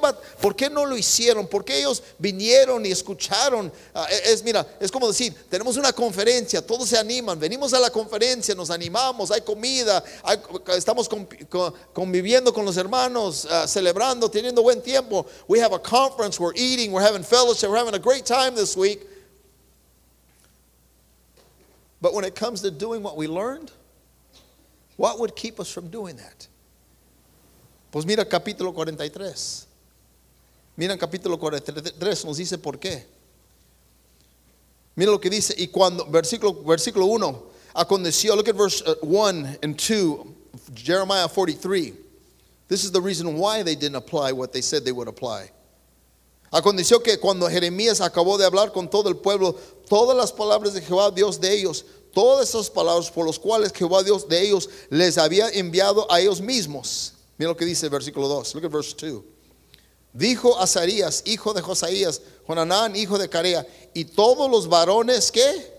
[0.68, 1.46] no lo hicieron?
[1.46, 3.72] ¿Por qué ellos vinieron y escucharon?
[3.94, 7.80] Ah, es, es, mira, es como decir, tenemos una conferencia, todos se animan, venimos a
[7.80, 10.04] la conferencia, nos animamos, hay comida,
[10.76, 15.24] estamos con- con- conviviendo con los hermanos, ah, celebrando, teniendo buen tiempo.
[15.48, 18.76] We have a conference, we're eating, we're having fellowship, we're having a great time this
[18.76, 19.00] week.
[22.02, 23.72] But when it comes to doing what we learned,
[24.98, 26.46] what would keep us from doing that?
[27.90, 29.66] Pues mira capítulo 43.
[30.76, 33.04] Mira capítulo 43 nos dice por qué.
[34.94, 37.42] Mira lo que dice y cuando versículo versículo 1
[37.74, 40.34] aconteció look at verse 1 and 2
[40.74, 41.94] Jeremiah 43.
[42.66, 45.50] This is the reason why they didn't apply what they said they would apply.
[46.52, 49.54] Aconteció que cuando Jeremías acabó de hablar con todo el pueblo,
[49.88, 54.02] todas las palabras de Jehová, Dios de ellos, todas esas palabras por las cuales Jehová,
[54.02, 57.14] Dios de ellos, les había enviado a ellos mismos.
[57.36, 58.54] Mira lo que dice el versículo 2.
[58.54, 59.22] Look at verse 2.
[60.12, 65.78] Dijo Azarías, hijo de Josaías, Jonanán, hijo de Carea, y todos los varones que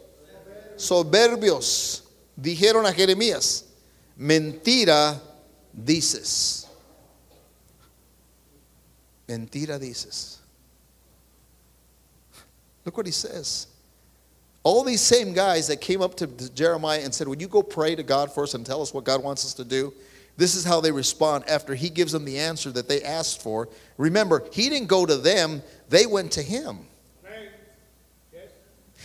[0.78, 2.04] soberbios
[2.36, 3.66] dijeron a Jeremías,
[4.16, 5.22] mentira
[5.74, 6.68] dices.
[9.28, 10.40] Mentira dices.
[12.86, 13.68] Look what he says.
[14.64, 17.96] All these same guys that came up to Jeremiah and said, Would you go pray
[17.96, 19.94] to God for us and tell us what God wants us to do?
[20.36, 23.68] This is how they respond after he gives them the answer that they asked for.
[23.98, 26.80] Remember, he didn't go to them, they went to him.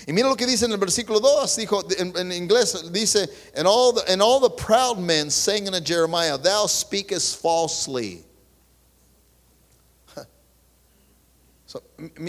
[0.06, 3.66] Y mira lo que dice en el versículo 2, dijo en, en inglés, dice, and
[3.66, 8.22] all, the, and all the proud men saying unto Jeremiah, Thou speakest falsely.
[11.66, 11.82] So,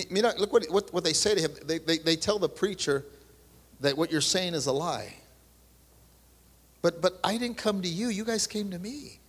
[0.09, 1.51] mira, look what, what, what they say to him.
[1.65, 3.05] They, they, they tell the preacher
[3.85, 5.13] that what you're saying is a lie.
[6.81, 9.19] But, but I didn't come to you, you guys came to me.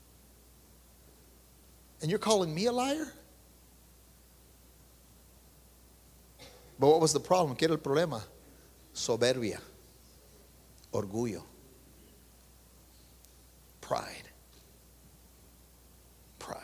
[2.00, 3.12] And you're calling me a liar?
[6.78, 7.56] But what was the problem?
[7.56, 8.22] ¿Qué era el problema?
[8.94, 9.60] Soberbia,
[10.92, 11.42] orgullo,
[13.80, 14.28] pride.
[16.38, 16.60] Pride.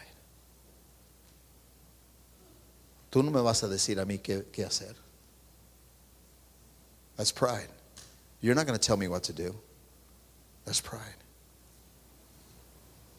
[3.10, 4.94] Tú no me vas a decir a mí qué, qué hacer.
[7.16, 7.68] That's pride.
[8.42, 9.54] You're not going to tell me what to do.
[10.66, 11.00] That's pride.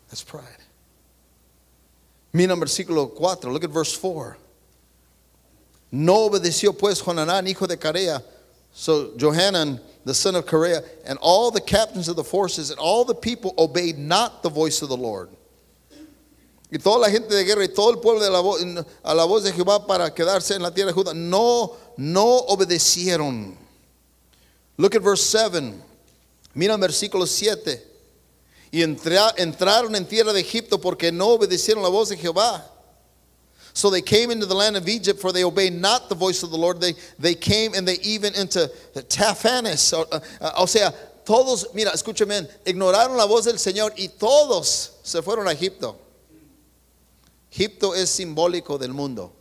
[0.09, 0.43] That's pride.
[2.33, 3.51] Mira versículo 4.
[3.51, 4.37] Look at verse 4.
[5.91, 8.21] No obedeció pues Jonanán, hijo de Carea.
[8.73, 13.05] So Johanan, the son of Carea, and all the captains of the forces and all
[13.05, 15.29] the people obeyed not the voice of the Lord.
[16.71, 18.39] Y toda la gente de guerra y todo el pueblo de la
[19.03, 23.62] a la voz de Jehová para quedarse en la tierra de Judá no no obedecieron.
[24.77, 25.73] Look at verse 7.
[26.55, 27.81] Mira en versículo 7.
[28.71, 32.63] Y entra- entraron en tierra de Egipto porque no obedecieron la voz de Jehová.
[33.75, 36.51] So they came into the land of Egypt, for they obeyed not the voice of
[36.51, 36.79] the Lord.
[36.79, 38.67] They, they came and they even into
[39.09, 39.93] Taphanes.
[39.93, 40.91] O, uh, o sea,
[41.25, 45.97] todos, mira, escúchame, ignoraron la voz del Señor y todos se fueron a Egipto.
[47.51, 49.31] Egipto es simbólico del mundo.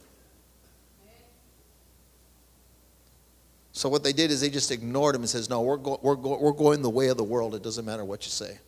[3.72, 6.14] So what they did is they just ignored him and says, "No, we're go, we're
[6.14, 7.54] go, we're going the way of the world.
[7.54, 8.58] It doesn't matter what you say.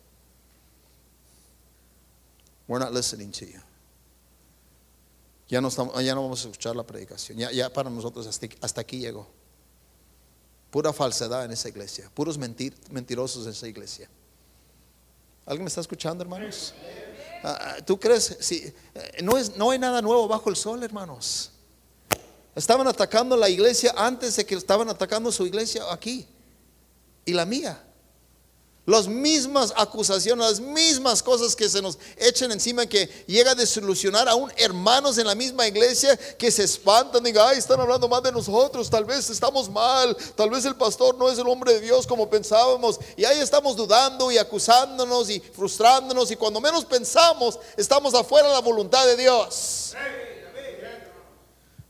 [2.67, 3.59] We're not listening to you."
[5.47, 7.37] Ya no, estamos, ya no vamos a escuchar la predicación.
[7.37, 9.27] Ya, para nosotros hasta, aquí llegó.
[10.71, 12.09] Pura falsedad en esa iglesia.
[12.15, 14.09] Puros mentir, mentirosos en esa iglesia.
[15.45, 16.73] ¿Alguien me está escuchando, hermanos?
[17.43, 18.37] Ah, ¿Tú crees?
[18.39, 21.51] Sí, eh, no hay nada nuevo bajo el sol, hermanos.
[22.55, 26.25] Estaban atacando la iglesia antes de que estaban atacando su iglesia aquí.
[27.25, 27.81] Y la mía.
[28.85, 34.29] Las mismas acusaciones, las mismas cosas que se nos echan encima que llega a desilusionar
[34.29, 38.31] aún hermanos en la misma iglesia que se espantan, digan, ay, están hablando más de
[38.31, 42.05] nosotros, tal vez estamos mal, tal vez el pastor no es el hombre de Dios
[42.05, 42.99] como pensábamos.
[43.17, 48.53] Y ahí estamos dudando y acusándonos y frustrándonos y cuando menos pensamos estamos afuera de
[48.53, 49.95] la voluntad de Dios.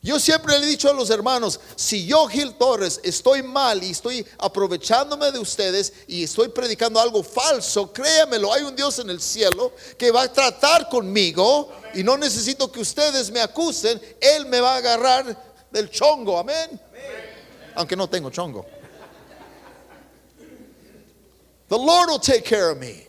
[0.06, 3.90] Yo siempre le he dicho a los hermanos, si yo Gil Torres estoy mal y
[3.90, 9.20] estoy aprovechándome de ustedes y estoy predicando algo falso, créamelo, hay un Dios en el
[9.20, 14.62] cielo que va a tratar conmigo y no necesito que ustedes me acusen, Él me
[14.62, 16.80] va a agarrar del chongo, amén.
[17.74, 18.64] Aunque no tengo chongo.
[21.68, 23.08] The Lord will take care of me.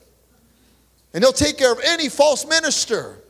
[1.13, 3.23] And He'll take care of any false minister.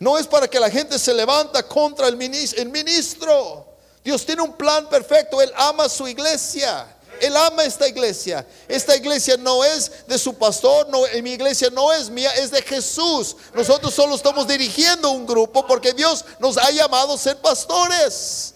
[0.00, 3.66] No es para que la gente se levanta contra el minis- el ministro.
[4.04, 5.40] Dios tiene un plan perfecto.
[5.42, 6.86] Él ama su iglesia.
[7.20, 8.46] Él ama esta iglesia.
[8.68, 12.62] Esta iglesia no es de su pastor, no, mi iglesia no es mía, es de
[12.62, 13.34] Jesús.
[13.54, 18.54] Nosotros solo estamos dirigiendo un grupo porque Dios nos ha llamado a ser pastores.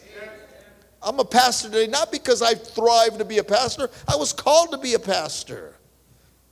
[1.03, 3.91] I'm a pastor today, not because I thrive to be a pastor.
[4.07, 5.75] I was called to be a pastor.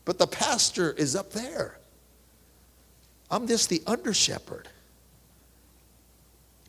[0.04, 1.78] But the pastor is up there.
[3.30, 4.68] I'm just the under shepherd.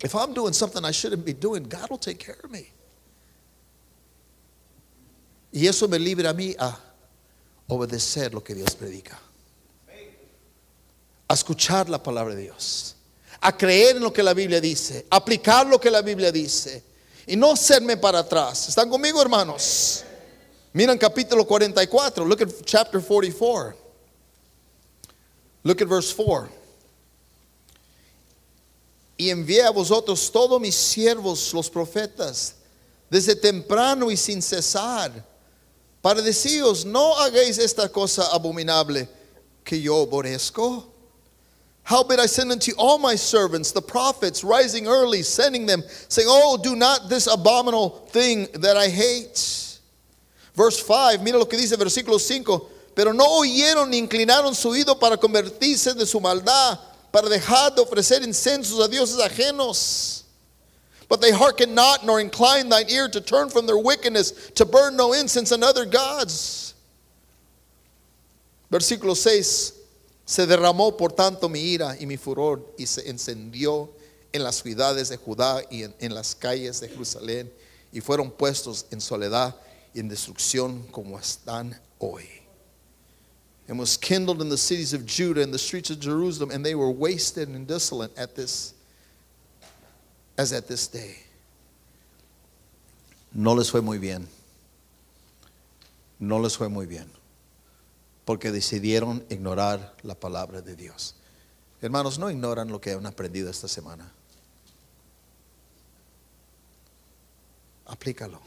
[0.03, 2.71] If I'm doing something I shouldn't be doing, God will take care of me.
[5.53, 6.75] Y eso me libra a mí a
[7.67, 9.17] obedecer lo que Dios predica.
[11.27, 12.95] A escuchar la palabra de Dios.
[13.41, 15.05] A creer en lo que la Biblia dice.
[15.09, 16.83] A aplicar lo que la Biblia dice.
[17.27, 18.69] Y no serme para atrás.
[18.69, 20.03] ¿Están conmigo, hermanos?
[20.73, 22.25] Miren capítulo 44.
[22.25, 23.75] Look at chapter 44.
[25.63, 26.60] Look at verse 4.
[29.21, 32.55] Y envié a vosotros todos mis siervos, los profetas,
[33.07, 35.11] desde temprano y sin cesar,
[36.01, 39.07] para deciros, no hagáis esta cosa abominable
[39.63, 40.87] que yo aborrezco.
[41.83, 46.57] Howbeit I send unto all my servants, the prophets, rising early, sending them, saying, Oh,
[46.57, 49.37] do not this abominable thing that I hate.
[50.55, 52.69] Verse 5, mira lo que dice versículo 5.
[52.95, 56.79] Pero no oyeron ni inclinaron su oído para convertirse de su maldad,
[57.11, 60.23] para dejar de ofrecer incensos a dioses ajenos.
[61.09, 64.95] But they hearken not, nor incline thine ear to turn from their wickedness, to burn
[64.95, 66.73] no incense on other gods.
[68.71, 69.73] Versículo 6.
[70.25, 73.89] Se derramó por tanto mi ira y mi furor y se encendió
[74.31, 77.51] en las ciudades de Judá y en, en, las calles de Jerusalén
[77.91, 79.53] y fueron puestos en soledad
[79.93, 82.40] y en destrucción como están hoy.
[83.71, 86.75] And was kindled in the cities of Judah and the streets of Jerusalem, and they
[86.75, 88.75] were wasted and desolate at this
[90.37, 91.15] as at this day.
[93.33, 94.27] No les fue muy bien.
[96.19, 97.09] No les fue muy bien.
[98.25, 101.15] porque decidieron ignorar la palabra de Dios.
[101.81, 104.09] Hermanos, no ignoran lo que han aprendido esta semana.
[107.87, 108.39] Aplícalo.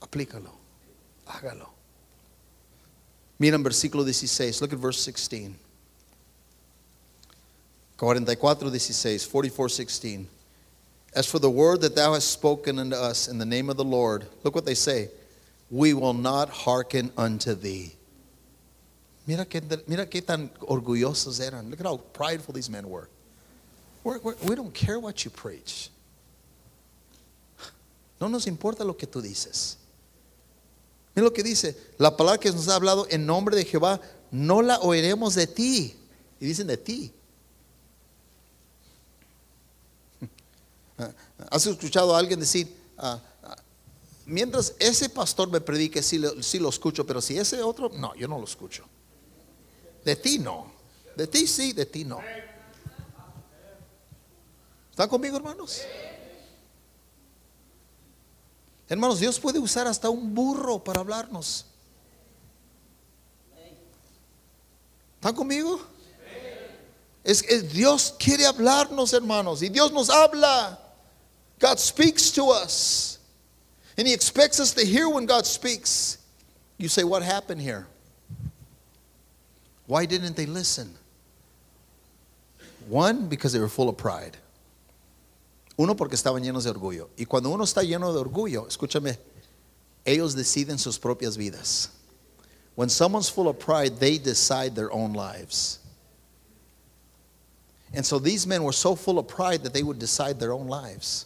[0.00, 0.52] Aplícalo.
[1.26, 1.79] Hágalo.
[3.40, 4.60] Miren versículo 16.
[4.60, 5.56] Look at verse 16.
[7.96, 9.18] 44, 16.
[9.18, 10.28] 44, 16.
[11.14, 13.84] As for the word that thou hast spoken unto us in the name of the
[13.84, 15.08] Lord, look what they say.
[15.70, 17.92] We will not hearken unto thee.
[19.26, 21.70] Mira que, mira que tan orgullosos eran.
[21.70, 23.08] Look at how prideful these men were.
[24.04, 25.90] We're, we're, we do not care what you preach.
[28.20, 29.76] No nos importa lo que tú dices.
[31.14, 31.76] Mira lo que dice.
[31.98, 35.96] La palabra que nos ha hablado en nombre de Jehová, no la oiremos de ti.
[36.38, 37.12] Y dicen de ti.
[41.50, 43.16] ¿Has escuchado a alguien decir, uh,
[44.26, 48.28] mientras ese pastor me predique, sí, sí, lo escucho, pero si ese otro, no, yo
[48.28, 48.84] no lo escucho.
[50.04, 50.72] De ti no.
[51.16, 52.20] De ti sí, de ti no.
[54.90, 55.82] ¿Están conmigo, hermanos?
[58.90, 61.64] Hermanos, Dios puede usar hasta un burro para hablarnos.
[65.14, 65.80] ¿Están conmigo?
[67.22, 70.78] Es Dios quiere hablarnos, hermanos, y Dios nos habla.
[71.60, 73.18] God speaks to us.
[73.96, 76.18] And He expects us to hear when God speaks.
[76.76, 77.86] You say, What happened here?
[79.86, 80.94] Why didn't they listen?
[82.88, 84.36] One, because they were full of pride.
[85.80, 87.08] Uno, porque estaban llenos de orgullo.
[87.16, 89.18] Y cuando uno está lleno de orgullo, escúchame,
[90.04, 91.88] ellos deciden sus propias vidas.
[92.74, 95.80] When someone's full of pride, they decide their own lives.
[97.94, 100.68] And so these men were so full of pride that they would decide their own
[100.68, 101.24] lives.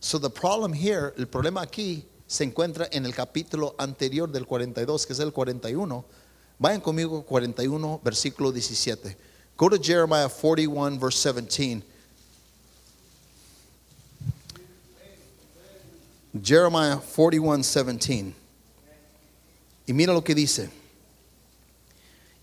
[0.00, 5.06] So the problem here, el problema aquí se encuentra en el capítulo anterior del 42,
[5.06, 6.04] que es el 41.
[6.58, 9.16] Vayan conmigo 41, versículo 17.
[9.56, 11.93] Go to Jeremiah 41, verse 17.
[16.40, 18.34] Jeremiah 41, 17.
[19.86, 20.70] Y mira lo que dice.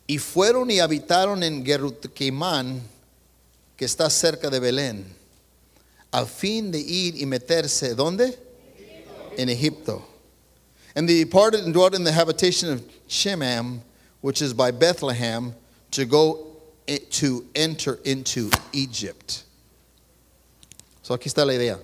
[0.07, 2.81] Y fueron y habitaron en Gerutquimán,
[3.75, 5.21] que está cerca de Belén
[6.11, 8.37] a fin de ir y meterse, ¿dónde?
[9.37, 10.03] En Egipto.
[10.95, 13.79] And they departed and dwelt in the habitation of Shemam,
[14.19, 15.55] which is by Bethlehem,
[15.91, 16.47] to go
[17.11, 19.43] to enter into Egypt.
[21.01, 21.79] So aquí está la idea.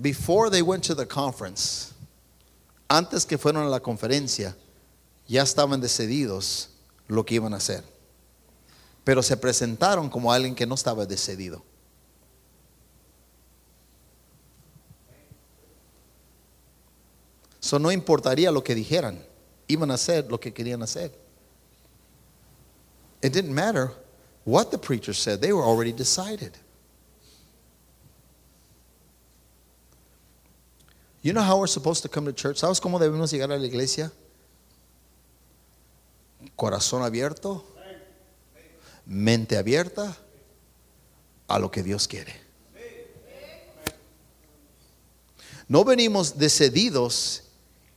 [0.00, 1.94] Before they went to the conference,
[2.88, 4.54] antes que fueron a la conferencia,
[5.26, 6.68] ya estaban decididos
[7.08, 7.84] lo que iban a hacer.
[9.04, 11.62] Pero se presentaron como alguien que no estaba decidido.
[17.60, 19.24] So no importaría lo que dijeran.
[19.68, 21.12] Iban a hacer lo que querían hacer.
[23.22, 23.90] It didn't matter
[24.44, 26.58] what the preacher said, they were already decided.
[31.24, 32.58] You know how we're supposed to come to church?
[32.58, 34.12] ¿Sabes cómo debemos llegar a la iglesia?
[36.54, 37.64] Corazón abierto,
[39.06, 40.14] mente abierta
[41.48, 42.34] a lo que Dios quiere.
[45.66, 47.44] No venimos decididos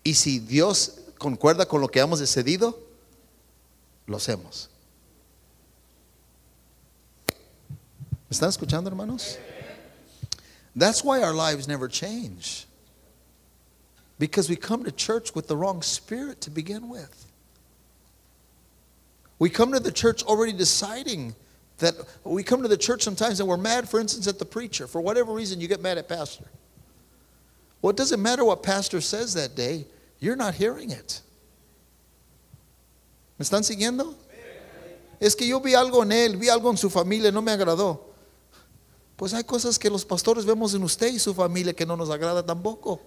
[0.05, 2.79] y si Dios concuerda con lo que hemos decidido,
[4.05, 4.69] lo hacemos.
[7.27, 9.37] ¿Me están escuchando, hermanos?
[10.73, 12.67] That's why our lives never change.
[14.19, 17.25] Because we come to church with the wrong spirit to begin with.
[19.39, 21.35] We come to the church already deciding
[21.77, 21.93] that
[22.23, 24.87] we come to the church sometimes and we're mad, for instance, at the preacher.
[24.87, 26.45] For whatever reason, you get mad at pastor.
[27.81, 29.85] Well, it doesn't matter what pastor says that day,
[30.19, 31.21] you're not hearing it.
[33.37, 34.15] ¿Me están siguiendo?
[35.19, 38.01] Es que yo vi algo en él, vi algo en su familia, no me agradó.
[39.15, 42.09] Pues hay cosas que los pastores vemos en usted y su familia que no nos
[42.09, 43.01] agrada tampoco.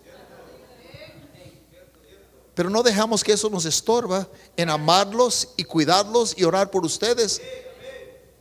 [2.61, 7.41] Pero no dejamos que eso nos estorba en amarlos y cuidarlos y orar por ustedes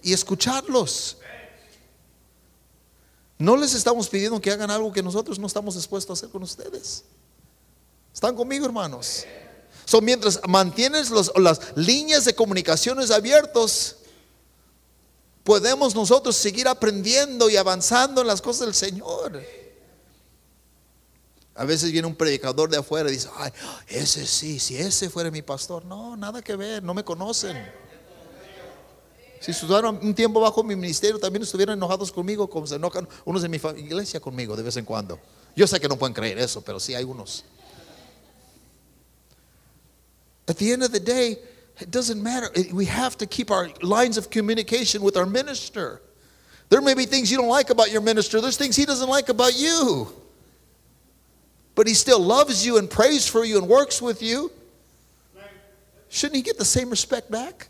[0.02, 1.16] y escucharlos.
[3.38, 6.44] No les estamos pidiendo que hagan algo que nosotros no estamos dispuestos a hacer con
[6.44, 7.06] ustedes.
[8.14, 9.24] ¿Están conmigo, hermanos?
[9.86, 14.00] So, mientras mantienes las líneas de comunicaciones abiertos,
[15.46, 19.42] podemos nosotros seguir aprendiendo y avanzando en las cosas del Señor.
[21.60, 23.52] A veces viene un predicador de afuera y dice, ay,
[23.90, 25.84] ese sí, si ese fuera mi pastor.
[25.84, 27.58] No, nada que ver, no me conocen.
[29.42, 33.42] Si estuvieran un tiempo bajo mi ministerio, también estuvieran enojados conmigo, como se enojan unos
[33.42, 35.20] de mi iglesia conmigo de vez en cuando.
[35.54, 37.44] Yo sé que no pueden creer eso, pero sí hay unos.
[40.48, 41.40] At the end of the day,
[41.82, 42.50] it doesn't matter.
[42.72, 46.02] We have to keep our lines of communication with our minister.
[46.70, 49.28] There may be things you don't like about your minister, there's things he doesn't like
[49.28, 50.19] about you.
[51.80, 54.52] But he still loves you and prays for you and works with you.
[56.10, 57.70] Shouldn't he get the same respect back?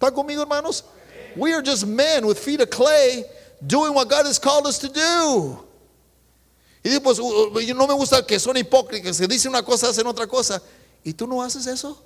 [0.00, 0.82] ¿Están conmigo, hermanos?
[1.36, 3.24] We are just men with feet of clay
[3.66, 5.62] doing what God has called us to do.
[6.82, 9.62] Y digo, pues uh, uh, yo no me gusta que son hipócritas, que dicen una
[9.62, 10.58] cosa, hacen otra cosa.
[11.04, 11.98] ¿Y tú no haces eso?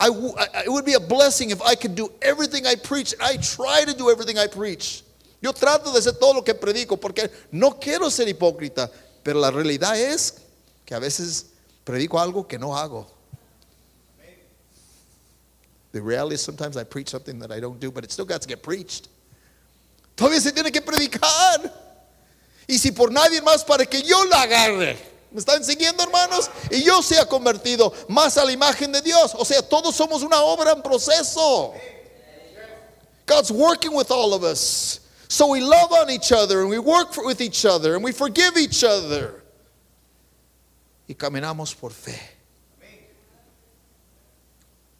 [0.00, 3.14] I I- it would be a blessing if I could do everything I preach.
[3.20, 5.04] I try to do everything I preach.
[5.40, 8.90] Yo trato de hacer todo lo que predico porque no quiero ser hipócrita,
[9.22, 10.34] pero la realidad es
[10.84, 11.46] que a veces
[11.84, 13.06] predico algo que no hago.
[15.92, 18.42] The reality is sometimes I preach something that I don't do, but it still got
[18.42, 19.08] to get preached.
[20.16, 21.72] Todavía se tiene que predicar.
[22.66, 24.98] Y si por nadie más para que yo la agarre.
[25.30, 26.50] ¿Me están siguiendo, hermanos?
[26.70, 29.34] Y yo sea convertido más a la imagen de Dios.
[29.34, 31.74] O sea, todos somos una obra en proceso.
[33.26, 35.00] God's working with all of us.
[35.28, 38.12] So we love on each other and we work for- with each other and we
[38.12, 39.42] forgive each other.
[41.06, 42.18] Y caminamos por fe.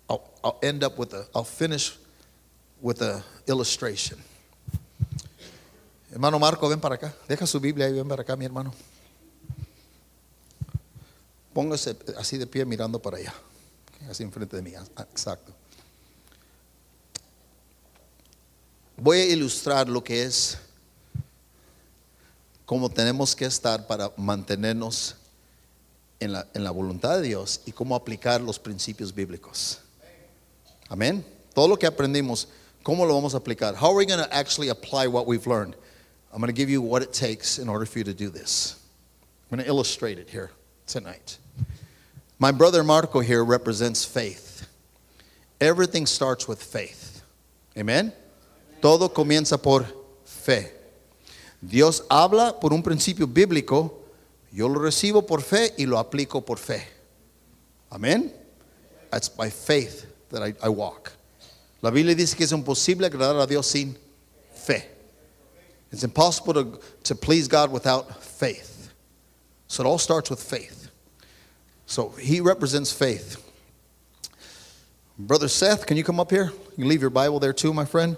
[0.09, 1.97] I'll, I'll end up with a, I'll finish
[2.81, 4.19] with a illustration.
[6.11, 7.13] Hermano Marco, ven para acá.
[7.29, 8.73] Deja su Biblia y ven para acá, mi hermano.
[11.55, 13.35] Póngase así de pie mirando para allá.
[14.11, 14.73] Así enfrente de mí.
[14.97, 15.53] Ah, Exacto.
[19.01, 20.59] Voy a ilustrar lo que es
[22.67, 25.15] cómo tenemos que estar para mantenernos
[26.19, 29.79] en la, en la voluntad de Dios y cómo aplicar los principios bíblicos.
[30.89, 31.25] Amén.
[31.55, 32.49] Todo lo que aprendimos,
[32.83, 33.77] ¿cómo lo vamos a aplicar?
[33.77, 35.77] How are we going to actually apply what we've learned?
[36.33, 38.75] I'm going to give you what it takes in order for you to do this.
[39.49, 40.51] I'm going to illustrate it here
[40.89, 41.39] tonight.
[42.41, 44.69] My brother Marco here represents faith.
[45.61, 47.23] Everything starts with faith.
[47.77, 48.13] Amen.
[48.81, 49.85] Todo comienza por
[50.25, 50.75] fe.
[51.61, 54.03] Dios habla por un principio bíblico,
[54.53, 56.87] yo lo recibo por fe y lo aplico por fe.
[57.91, 58.33] Amén.
[59.11, 61.13] That's by faith that I, I walk.
[61.83, 63.97] La Biblia dice que es imposible agradar a Dios sin
[64.53, 64.85] fe.
[65.91, 68.93] It's impossible to, to please God without faith.
[69.69, 70.91] So it all starts with faith.
[71.87, 73.43] So he represents faith.
[75.19, 76.53] Brother Seth, can you come up here?
[76.77, 78.17] You leave your Bible there too, my friend,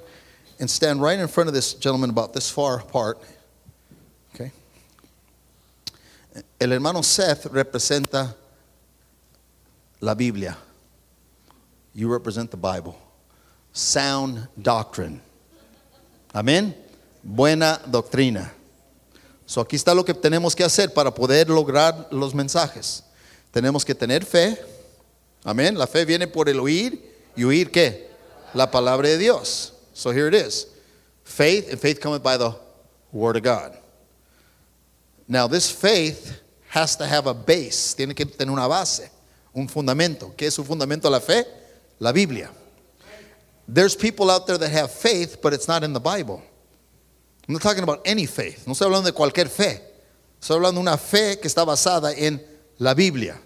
[0.61, 3.19] and stand right in front of this gentleman about this far apart.
[4.35, 4.53] Okay?
[6.61, 8.35] El hermano Seth representa
[10.01, 10.57] la Biblia.
[11.95, 12.97] You represent the Bible.
[13.73, 15.21] Sound doctrine.
[16.35, 16.75] Amen.
[17.25, 18.51] Buena doctrina.
[19.47, 23.03] So aquí está lo que tenemos que hacer para poder lograr los mensajes.
[23.51, 24.57] Tenemos que tener fe.
[25.43, 25.77] Amén.
[25.77, 27.03] La fe viene por el oír
[27.35, 28.11] y oír qué?
[28.55, 29.73] La palabra de Dios.
[30.01, 30.67] So here it is.
[31.25, 32.55] Faith and faith cometh by the
[33.13, 33.77] word of God.
[35.29, 37.93] Now this faith has to have a base.
[37.93, 39.11] Tiene que tener una base,
[39.55, 40.35] un fundamento.
[40.35, 41.45] ¿Qué es su fundamento la fe?
[41.99, 42.49] La Biblia.
[43.69, 46.43] There's people out there that have faith, but it's not in the Bible.
[47.47, 48.67] I'm not talking about any faith.
[48.67, 49.83] No estoy hablando de cualquier fe.
[50.41, 52.41] Estoy hablando de una fe que está basada en
[52.79, 53.39] la Biblia.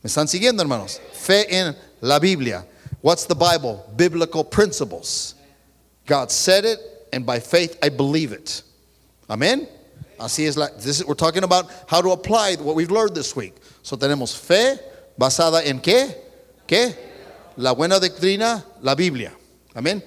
[0.00, 1.00] ¿Me están siguiendo, hermanos?
[1.12, 2.64] Fe en la Biblia.
[3.00, 3.84] What's the Bible?
[3.96, 5.34] Biblical principles.
[6.06, 6.78] God said it,
[7.12, 8.62] and by faith I believe it.
[9.28, 9.68] Amen.
[10.18, 10.68] Así es la.
[10.68, 13.54] This is, we're talking about how to apply what we've learned this week.
[13.82, 14.78] So tenemos fe
[15.18, 16.14] basada en qué?
[16.66, 16.94] ¿Qué?
[17.56, 19.32] La buena doctrina, la Biblia.
[19.74, 20.02] Amén.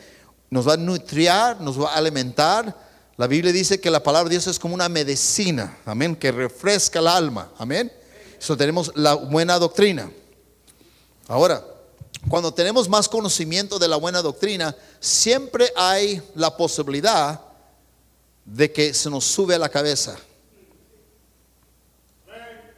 [0.49, 2.73] Nos va a nutrir, nos va a alimentar.
[3.17, 5.77] La Biblia dice que la palabra de Dios es como una medicina.
[5.85, 6.15] Amén.
[6.15, 7.51] Que refresca el alma.
[7.57, 7.91] Amén.
[8.39, 10.09] Eso tenemos la buena doctrina.
[11.27, 11.63] Ahora,
[12.29, 17.39] cuando tenemos más conocimiento de la buena doctrina, siempre hay la posibilidad
[18.45, 20.17] de que se nos sube a la cabeza.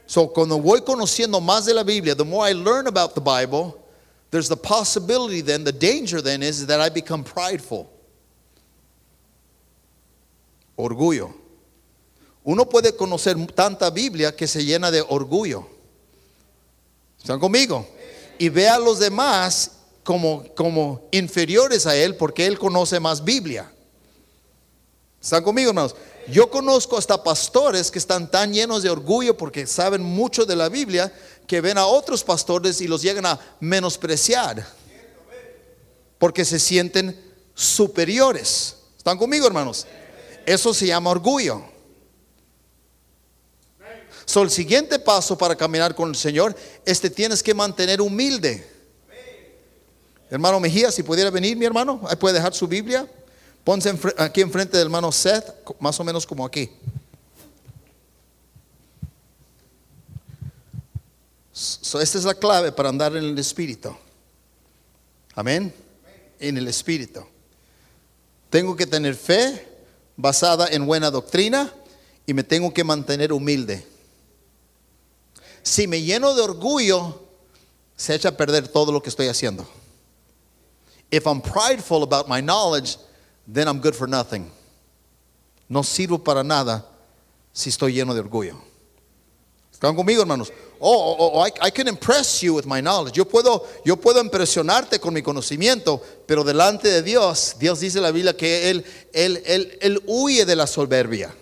[0.06, 3.74] So, cuando voy conociendo más de la Biblia, the more I learn about the Bible,
[4.30, 7.90] there's the possibility then, the danger then is that I become prideful.
[10.76, 11.34] Orgullo.
[12.44, 15.66] Uno puede conocer tanta Biblia que se llena de orgullo.
[17.18, 17.86] ¿Están conmigo?
[18.38, 19.72] Y ve a los demás
[20.04, 23.70] como, como inferiores a él porque él conoce más Biblia.
[25.20, 25.96] ¿Están conmigo, hermanos?
[26.30, 30.68] Yo conozco hasta pastores que están tan llenos de orgullo porque saben mucho de la
[30.68, 31.12] Biblia
[31.46, 34.66] que ven a otros pastores y los llegan a menospreciar
[36.18, 37.18] porque se sienten
[37.54, 38.76] superiores.
[38.96, 39.86] ¿Están conmigo, hermanos?
[40.44, 41.62] Eso se llama orgullo.
[44.24, 46.54] So, el siguiente paso para caminar con el Señor
[46.84, 48.66] es que tienes que mantener humilde.
[50.30, 53.08] Hermano Mejía, si pudiera venir, mi hermano, ahí puede dejar su Biblia.
[53.64, 55.44] Ponse aquí enfrente del hermano Seth,
[55.80, 56.70] más o menos como aquí.
[61.52, 63.96] So, esta es la clave para andar en el Espíritu.
[65.34, 65.74] Amén.
[66.38, 67.24] En el Espíritu.
[68.50, 69.66] Tengo que tener fe
[70.16, 71.72] basada en buena doctrina
[72.26, 73.84] y me tengo que mantener humilde.
[75.68, 77.20] Si me lleno de orgullo,
[77.94, 79.66] se echa a perder todo lo que estoy haciendo.
[81.10, 82.96] If I'm prideful about my knowledge,
[83.46, 84.50] then I'm good for nothing.
[85.68, 86.86] No sirvo para nada
[87.52, 88.56] si estoy lleno de orgullo.
[89.70, 90.50] ¿Están conmigo, hermanos?
[90.80, 93.14] Oh, oh, oh, I, I can impress you with my knowledge.
[93.14, 98.04] Yo puedo, yo puedo impresionarte con mi conocimiento, pero delante de Dios, Dios dice en
[98.04, 101.34] la Biblia que Él, él, él, él huye de la soberbia.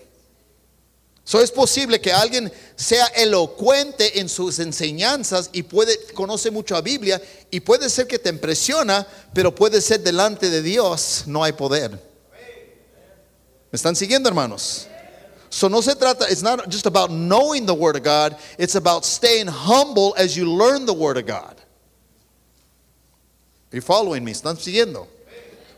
[1.26, 6.80] So es posible que alguien sea elocuente en sus enseñanzas y puede conoce mucho a
[6.80, 7.20] Biblia
[7.50, 9.04] y puede ser que te impresiona,
[9.34, 11.90] pero puede ser delante de Dios no hay poder.
[11.90, 14.86] ¿Me están siguiendo, hermanos?
[15.50, 19.04] So no se trata, it's not just about knowing the Word of God, it's about
[19.04, 21.56] staying humble as you learn the Word of God.
[23.72, 24.30] Are you following me?
[24.30, 25.08] ¿Están siguiendo?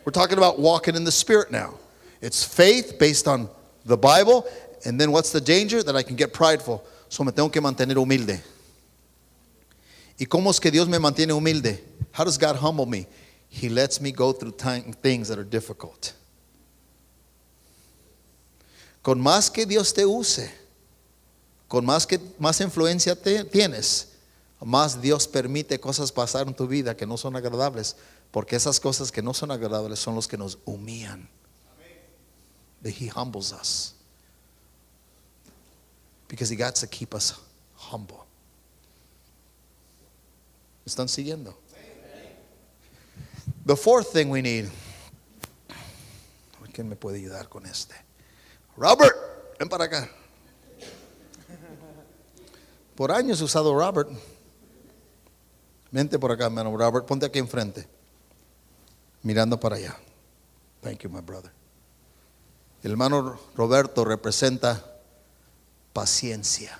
[0.04, 1.78] We're talking about walking in the Spirit now.
[2.20, 3.48] It's faith based on
[3.86, 4.44] the Bible,
[4.88, 5.82] and then what's the danger?
[5.82, 6.82] That I can get prideful.
[7.10, 8.40] So me tengo que mantener humilde.
[10.18, 11.78] ¿Y cómo es que Dios me mantiene humilde?
[12.12, 13.06] How does God humble me?
[13.50, 14.52] He lets me go through
[15.02, 16.14] things that are difficult.
[19.02, 20.50] Con más que Dios te use,
[21.68, 24.06] con más que más influencia tienes,
[24.60, 27.94] más Dios permite cosas pasar en tu vida que no son agradables,
[28.30, 31.28] porque esas cosas que no son agradables son los que nos humillan.
[32.82, 33.97] That He humbles us.
[36.28, 37.34] Because He got to keep us
[37.74, 38.26] humble.
[40.86, 41.54] ¿Están siguiendo?
[43.66, 44.70] The fourth thing we need.
[46.72, 47.94] ¿Quién me puede ayudar con este?
[48.76, 49.16] Robert,
[49.58, 50.08] ven para acá.
[52.94, 54.08] Por años he usado Robert.
[55.90, 57.04] Vente por acá, hermano Robert.
[57.04, 57.86] Ponte aquí enfrente.
[59.22, 59.96] Mirando para allá.
[60.82, 61.50] Thank you, my brother.
[62.82, 64.97] El hermano Roberto representa
[65.98, 66.78] paciencia.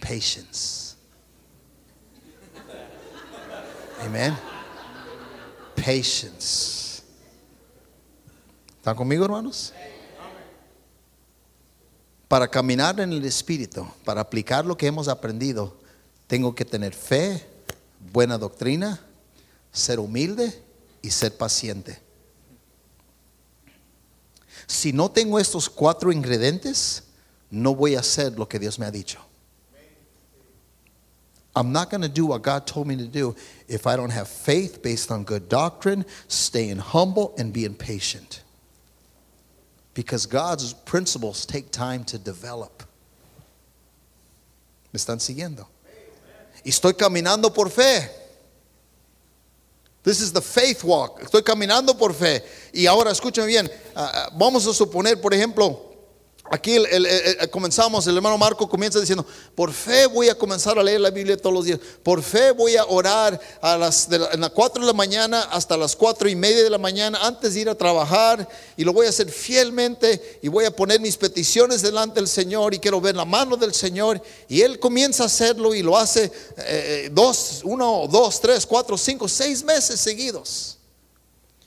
[0.00, 0.94] Patience.
[4.00, 4.38] Amen.
[5.74, 7.02] Patience.
[8.76, 9.72] ¿Están conmigo, hermanos?
[12.28, 15.76] Para caminar en el Espíritu, para aplicar lo que hemos aprendido,
[16.28, 17.44] tengo que tener fe,
[18.12, 19.00] buena doctrina,
[19.72, 20.62] ser humilde
[21.02, 22.00] y ser paciente.
[24.68, 27.02] Si no tengo estos cuatro ingredientes,
[27.50, 29.18] no voy a hacer lo que Dios me ha dicho.
[31.54, 33.34] I'm not going to do what God told me to do
[33.66, 38.42] if I don't have faith based on good doctrine, staying humble, and being patient.
[39.94, 42.82] Because God's principles take time to develop.
[44.92, 45.66] ¿Me están siguiendo?
[46.62, 48.06] Y estoy caminando por fe.
[50.02, 51.20] This is the faith walk.
[51.20, 52.42] Estoy caminando por fe.
[52.74, 53.68] Y ahora escúchame bien.
[53.96, 55.85] Uh, vamos a suponer, por ejemplo,
[56.50, 56.76] Aquí
[57.50, 61.36] comenzamos, el hermano Marco comienza diciendo, por fe voy a comenzar a leer la Biblia
[61.36, 64.86] todos los días, por fe voy a orar a las de en las 4 de
[64.86, 68.48] la mañana hasta las cuatro y media de la mañana antes de ir a trabajar
[68.76, 72.74] y lo voy a hacer fielmente y voy a poner mis peticiones delante del Señor
[72.74, 74.20] y quiero ver la mano del Señor.
[74.48, 79.28] Y Él comienza a hacerlo y lo hace eh, dos, uno, dos, tres, cuatro, cinco,
[79.28, 80.78] seis meses seguidos.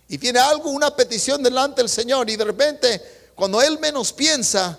[0.07, 4.77] Y tiene algo, una petición delante del Señor y de repente cuando él menos piensa,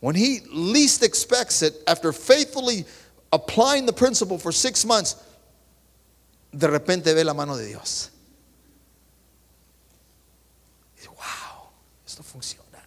[0.00, 2.84] when he least expects it, after faithfully
[3.32, 5.14] applying the principle for six months,
[6.52, 8.10] de repente ve la mano de Dios.
[10.96, 11.70] Dice, wow,
[12.04, 12.82] esto funciona.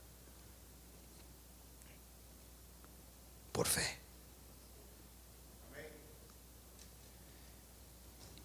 [3.54, 3.98] Por fe.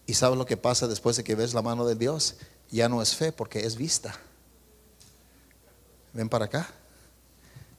[0.07, 2.35] ¿Y sabes lo que pasa después de que ves la mano de Dios?
[2.69, 4.17] Ya no es fe porque es vista.
[6.13, 6.67] Ven para acá.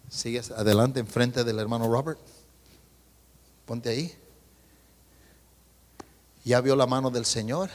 [0.08, 2.18] Sigues adelante enfrente del hermano Robert.
[3.66, 4.14] Ponte ahí.
[6.44, 7.70] Ya vio la mano del Señor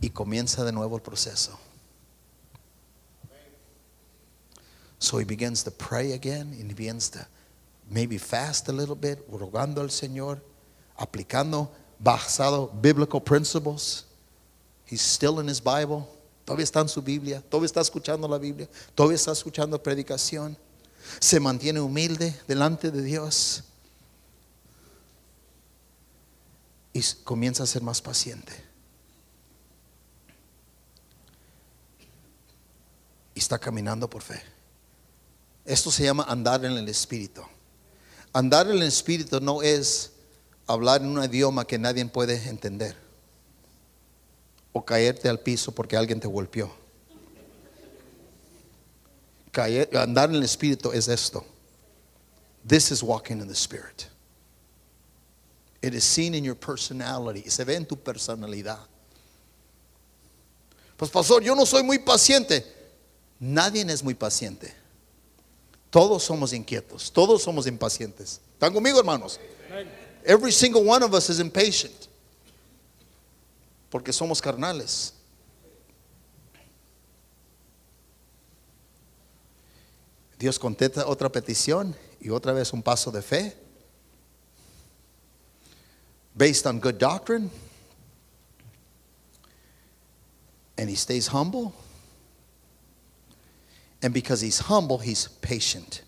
[0.00, 1.58] y comienza de nuevo el proceso.
[4.98, 7.26] So he begins to pray again and he begins to
[7.90, 10.40] maybe fast a little bit, rogando al Señor,
[10.96, 11.70] aplicando
[12.02, 14.04] basado biblical principles.
[14.84, 16.08] He's still in his Bible.
[16.44, 20.56] Todavía está en su Biblia, todavía está escuchando la Biblia, todavía está escuchando predicación.
[21.20, 23.64] Se mantiene humilde delante de Dios
[26.92, 28.52] y comienza a ser más paciente.
[33.34, 34.42] Y está caminando por fe.
[35.64, 37.42] Esto se llama andar en el Espíritu.
[38.32, 40.12] Andar en el Espíritu no es
[40.66, 43.11] hablar en un idioma que nadie puede entender
[44.72, 46.70] o caerte al piso porque alguien te golpeó.
[49.50, 51.44] Caer, andar en el espíritu es esto.
[52.66, 54.08] This is walking in the spirit.
[55.82, 57.50] It is seen in your personality.
[57.50, 58.78] Se ve en tu personalidad.
[60.96, 62.64] Pues pastor, yo no soy muy paciente.
[63.40, 64.72] Nadie es muy paciente.
[65.90, 67.12] Todos somos inquietos.
[67.12, 68.40] Todos somos impacientes.
[68.54, 69.38] ¿Están conmigo, hermanos?
[70.24, 72.08] Every single one of us is impatient
[73.92, 75.12] porque somos carnales.
[80.38, 83.54] Dios contesta otra petición y otra vez un paso de fe.
[86.34, 87.50] Based on good doctrine.
[90.78, 91.74] And he stays humble.
[94.02, 96.00] And because he's humble, he's patient.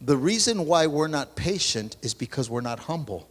[0.00, 3.27] The reason why we're not patient is because we're not humble.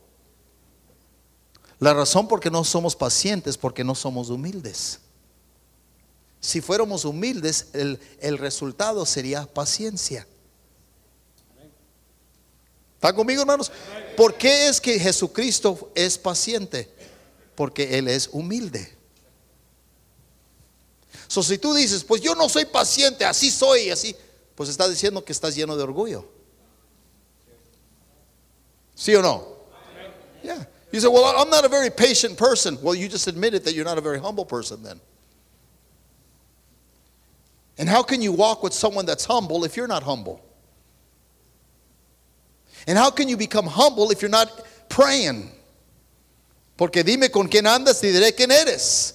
[1.80, 5.00] La razón por qué no somos pacientes porque no somos humildes.
[6.40, 10.28] Si fuéramos humildes, el, el resultado sería paciencia.
[12.96, 13.72] ¿Están conmigo, hermanos?
[14.16, 16.90] ¿Por qué es que Jesucristo es paciente?
[17.54, 18.98] Porque Él es humilde.
[21.28, 24.16] So, si tú dices, pues yo no soy paciente, así soy, así,
[24.56, 26.28] pues está diciendo que estás lleno de orgullo.
[28.96, 29.58] ¿Sí o no?
[30.42, 30.68] Yeah.
[30.92, 32.78] You say, Well, I'm not a very patient person.
[32.82, 35.00] Well, you just admitted that you're not a very humble person then.
[37.78, 40.42] And how can you walk with someone that's humble if you're not humble?
[42.88, 44.50] And how can you become humble if you're not
[44.90, 45.52] praying?
[46.78, 49.14] Porque dime con quién andas y diré quién eres.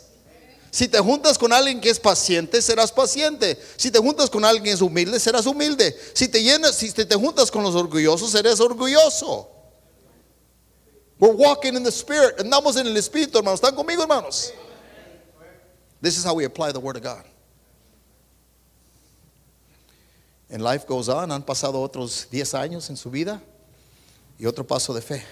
[0.70, 3.59] Si te juntas con alguien que es paciente, serás paciente.
[3.77, 5.95] Si te juntas con alguien que es humilde, serás humilde.
[6.14, 9.51] Si te llenas, si te juntas con los orgullosos, serás orgulloso.
[11.23, 12.39] We're walking in the Spirit.
[12.39, 13.61] Andamos en el Espíritu, hermanos.
[13.61, 14.51] ¿Están conmigo, hermanos?
[16.01, 17.23] This is how we apply the Word of God.
[20.51, 21.31] And life goes on.
[21.31, 23.41] Han pasado otros 10 años en su vida
[24.37, 25.23] y otro paso de fe.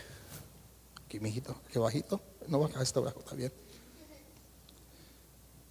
[1.08, 2.20] Aquí, mijito, qué bajito.
[2.46, 3.50] No baja, está bajo, está bien.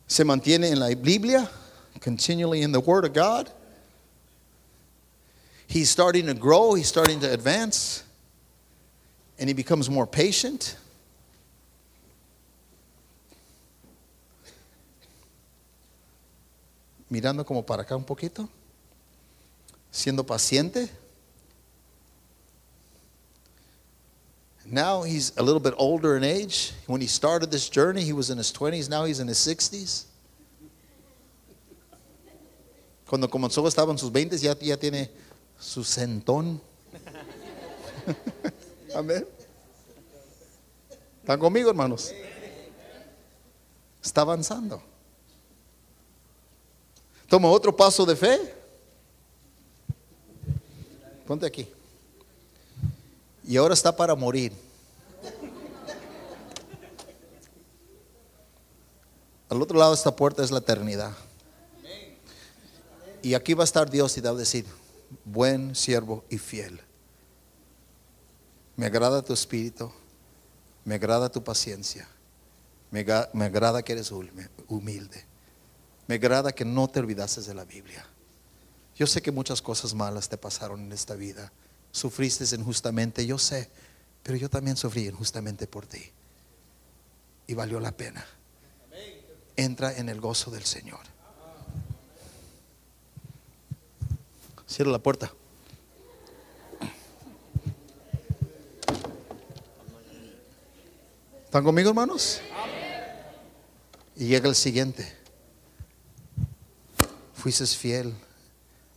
[0.05, 1.49] Se mantiene en la Biblia,
[2.01, 3.49] continually in the Word of God.
[5.65, 8.03] He's starting to grow, he's starting to advance
[9.39, 10.75] and he becomes more patient.
[17.09, 18.47] mirando como para acá un poquito,
[19.91, 20.89] siendo paciente.
[24.65, 26.73] Now he's a little bit older in age.
[26.85, 28.87] When he started this journey, he was in his 20s.
[28.87, 30.05] Now he's in his 60s.
[33.07, 35.09] Cuando comenzó estaba en sus 20, ya, ya tiene
[35.59, 36.61] su centón.
[38.95, 39.27] Amén.
[41.21, 42.11] ¿Están conmigo, hermanos?
[44.03, 44.81] Está avanzando.
[47.27, 48.55] Toma otro paso de fe.
[51.27, 51.67] Ponte aquí.
[53.43, 54.51] Y ahora está para morir.
[59.49, 61.11] Al otro lado de esta puerta es la eternidad.
[63.21, 64.65] Y aquí va a estar Dios y va a decir,
[65.25, 66.79] buen siervo y fiel.
[68.79, 69.91] Me agrada tu espíritu,
[70.85, 72.07] me agrada tu paciencia,
[72.91, 73.01] me,
[73.43, 74.09] agrada que eres
[74.69, 75.25] humilde,
[76.07, 78.07] me agrada que no te olvidases de la Biblia.
[78.95, 81.51] Yo sé que muchas cosas malas te pasaron en esta vida,
[81.91, 83.69] sufriste injustamente, yo sé,
[84.23, 86.13] pero yo también sufrí injustamente por ti.
[87.47, 88.25] Y valió la pena.
[89.57, 91.01] Entra en el gozo del Señor.
[94.65, 95.33] Cierra la puerta.
[101.49, 102.41] ¿Están conmigo, hermanos?
[104.15, 105.11] Y llega el siguiente.
[107.33, 108.13] Fuiste fiel,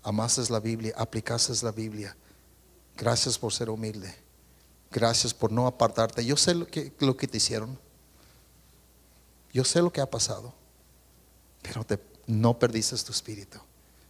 [0.02, 2.14] amaste la Biblia, aplicaste la Biblia.
[2.94, 4.14] Gracias por ser humilde.
[4.90, 6.22] Gracias por no apartarte.
[6.26, 7.78] Yo sé lo que, te hicieron.
[9.50, 10.52] Yo sé lo que ha pasado.
[11.62, 13.58] Pero te, no perdiste tu espíritu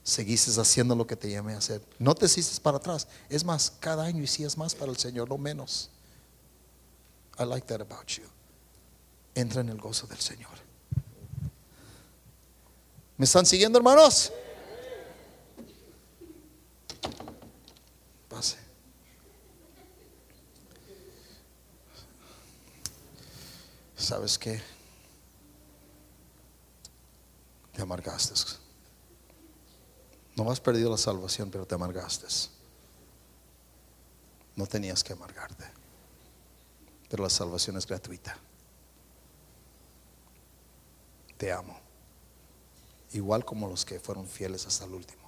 [0.03, 1.80] seguiste haciendo lo que te llamé a hacer.
[2.01, 3.07] No te hiciste para atrás.
[3.28, 5.91] Es más, cada año hicías más para el Señor, no menos.
[7.39, 8.24] I like that about you.
[9.35, 10.51] Entra en el gozo del Señor.
[13.16, 14.33] ¿Me están siguiendo, hermanos?
[18.28, 18.59] Pase.
[23.97, 24.61] ¿Sabes qué?
[27.72, 28.35] Te amargaste.
[30.35, 32.26] No has perdido la salvación, pero te amargaste.
[34.57, 35.82] No tenías que amargarte.
[37.13, 38.39] Pero la salvación es gratuita.
[41.37, 41.79] Te amo.
[43.13, 45.21] Igual como los que fueron fieles hasta el último.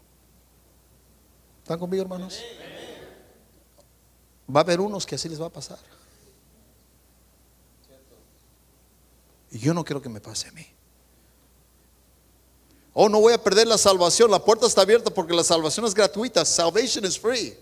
[1.63, 2.41] ¿Están conmigo, hermanos?
[4.49, 5.79] Va a haber unos que así les va a pasar.
[9.51, 10.67] Y yo no quiero que me pase a mí.
[12.95, 14.31] Oh, no voy a perder la salvación.
[14.31, 16.47] La puerta está abierta porque la salvación es gratuita.
[16.47, 17.55] Salvation is free.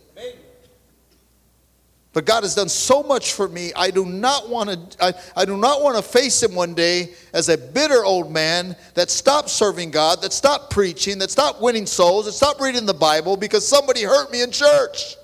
[2.13, 3.73] But God has done so much for me.
[3.75, 7.15] I do not want to I, I do not want to face him one day
[7.33, 11.87] as a bitter old man that stopped serving God, that stopped preaching, that stopped winning
[11.87, 15.17] souls, that stopped reading the Bible because somebody hurt me in church.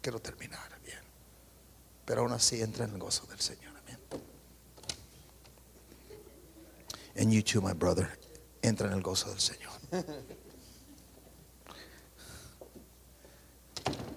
[0.00, 1.00] Quiero terminar bien.
[2.04, 3.66] Pero aún así entra en el gozo del Señor.
[7.16, 8.08] And you too, my brother.
[8.62, 10.04] Entra en el gozo del Señor.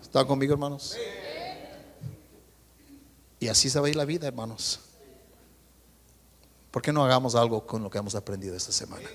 [0.02, 0.96] ¿Están conmigo, hermanos?
[3.40, 4.80] Y así se va a ir la vida, hermanos.
[6.72, 9.08] ¿Por qué no hagamos algo con lo que hemos aprendido esta semana?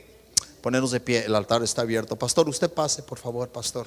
[0.62, 2.16] Ponernos de pie, el altar está abierto.
[2.16, 3.86] Pastor, usted pase, por favor, pastor.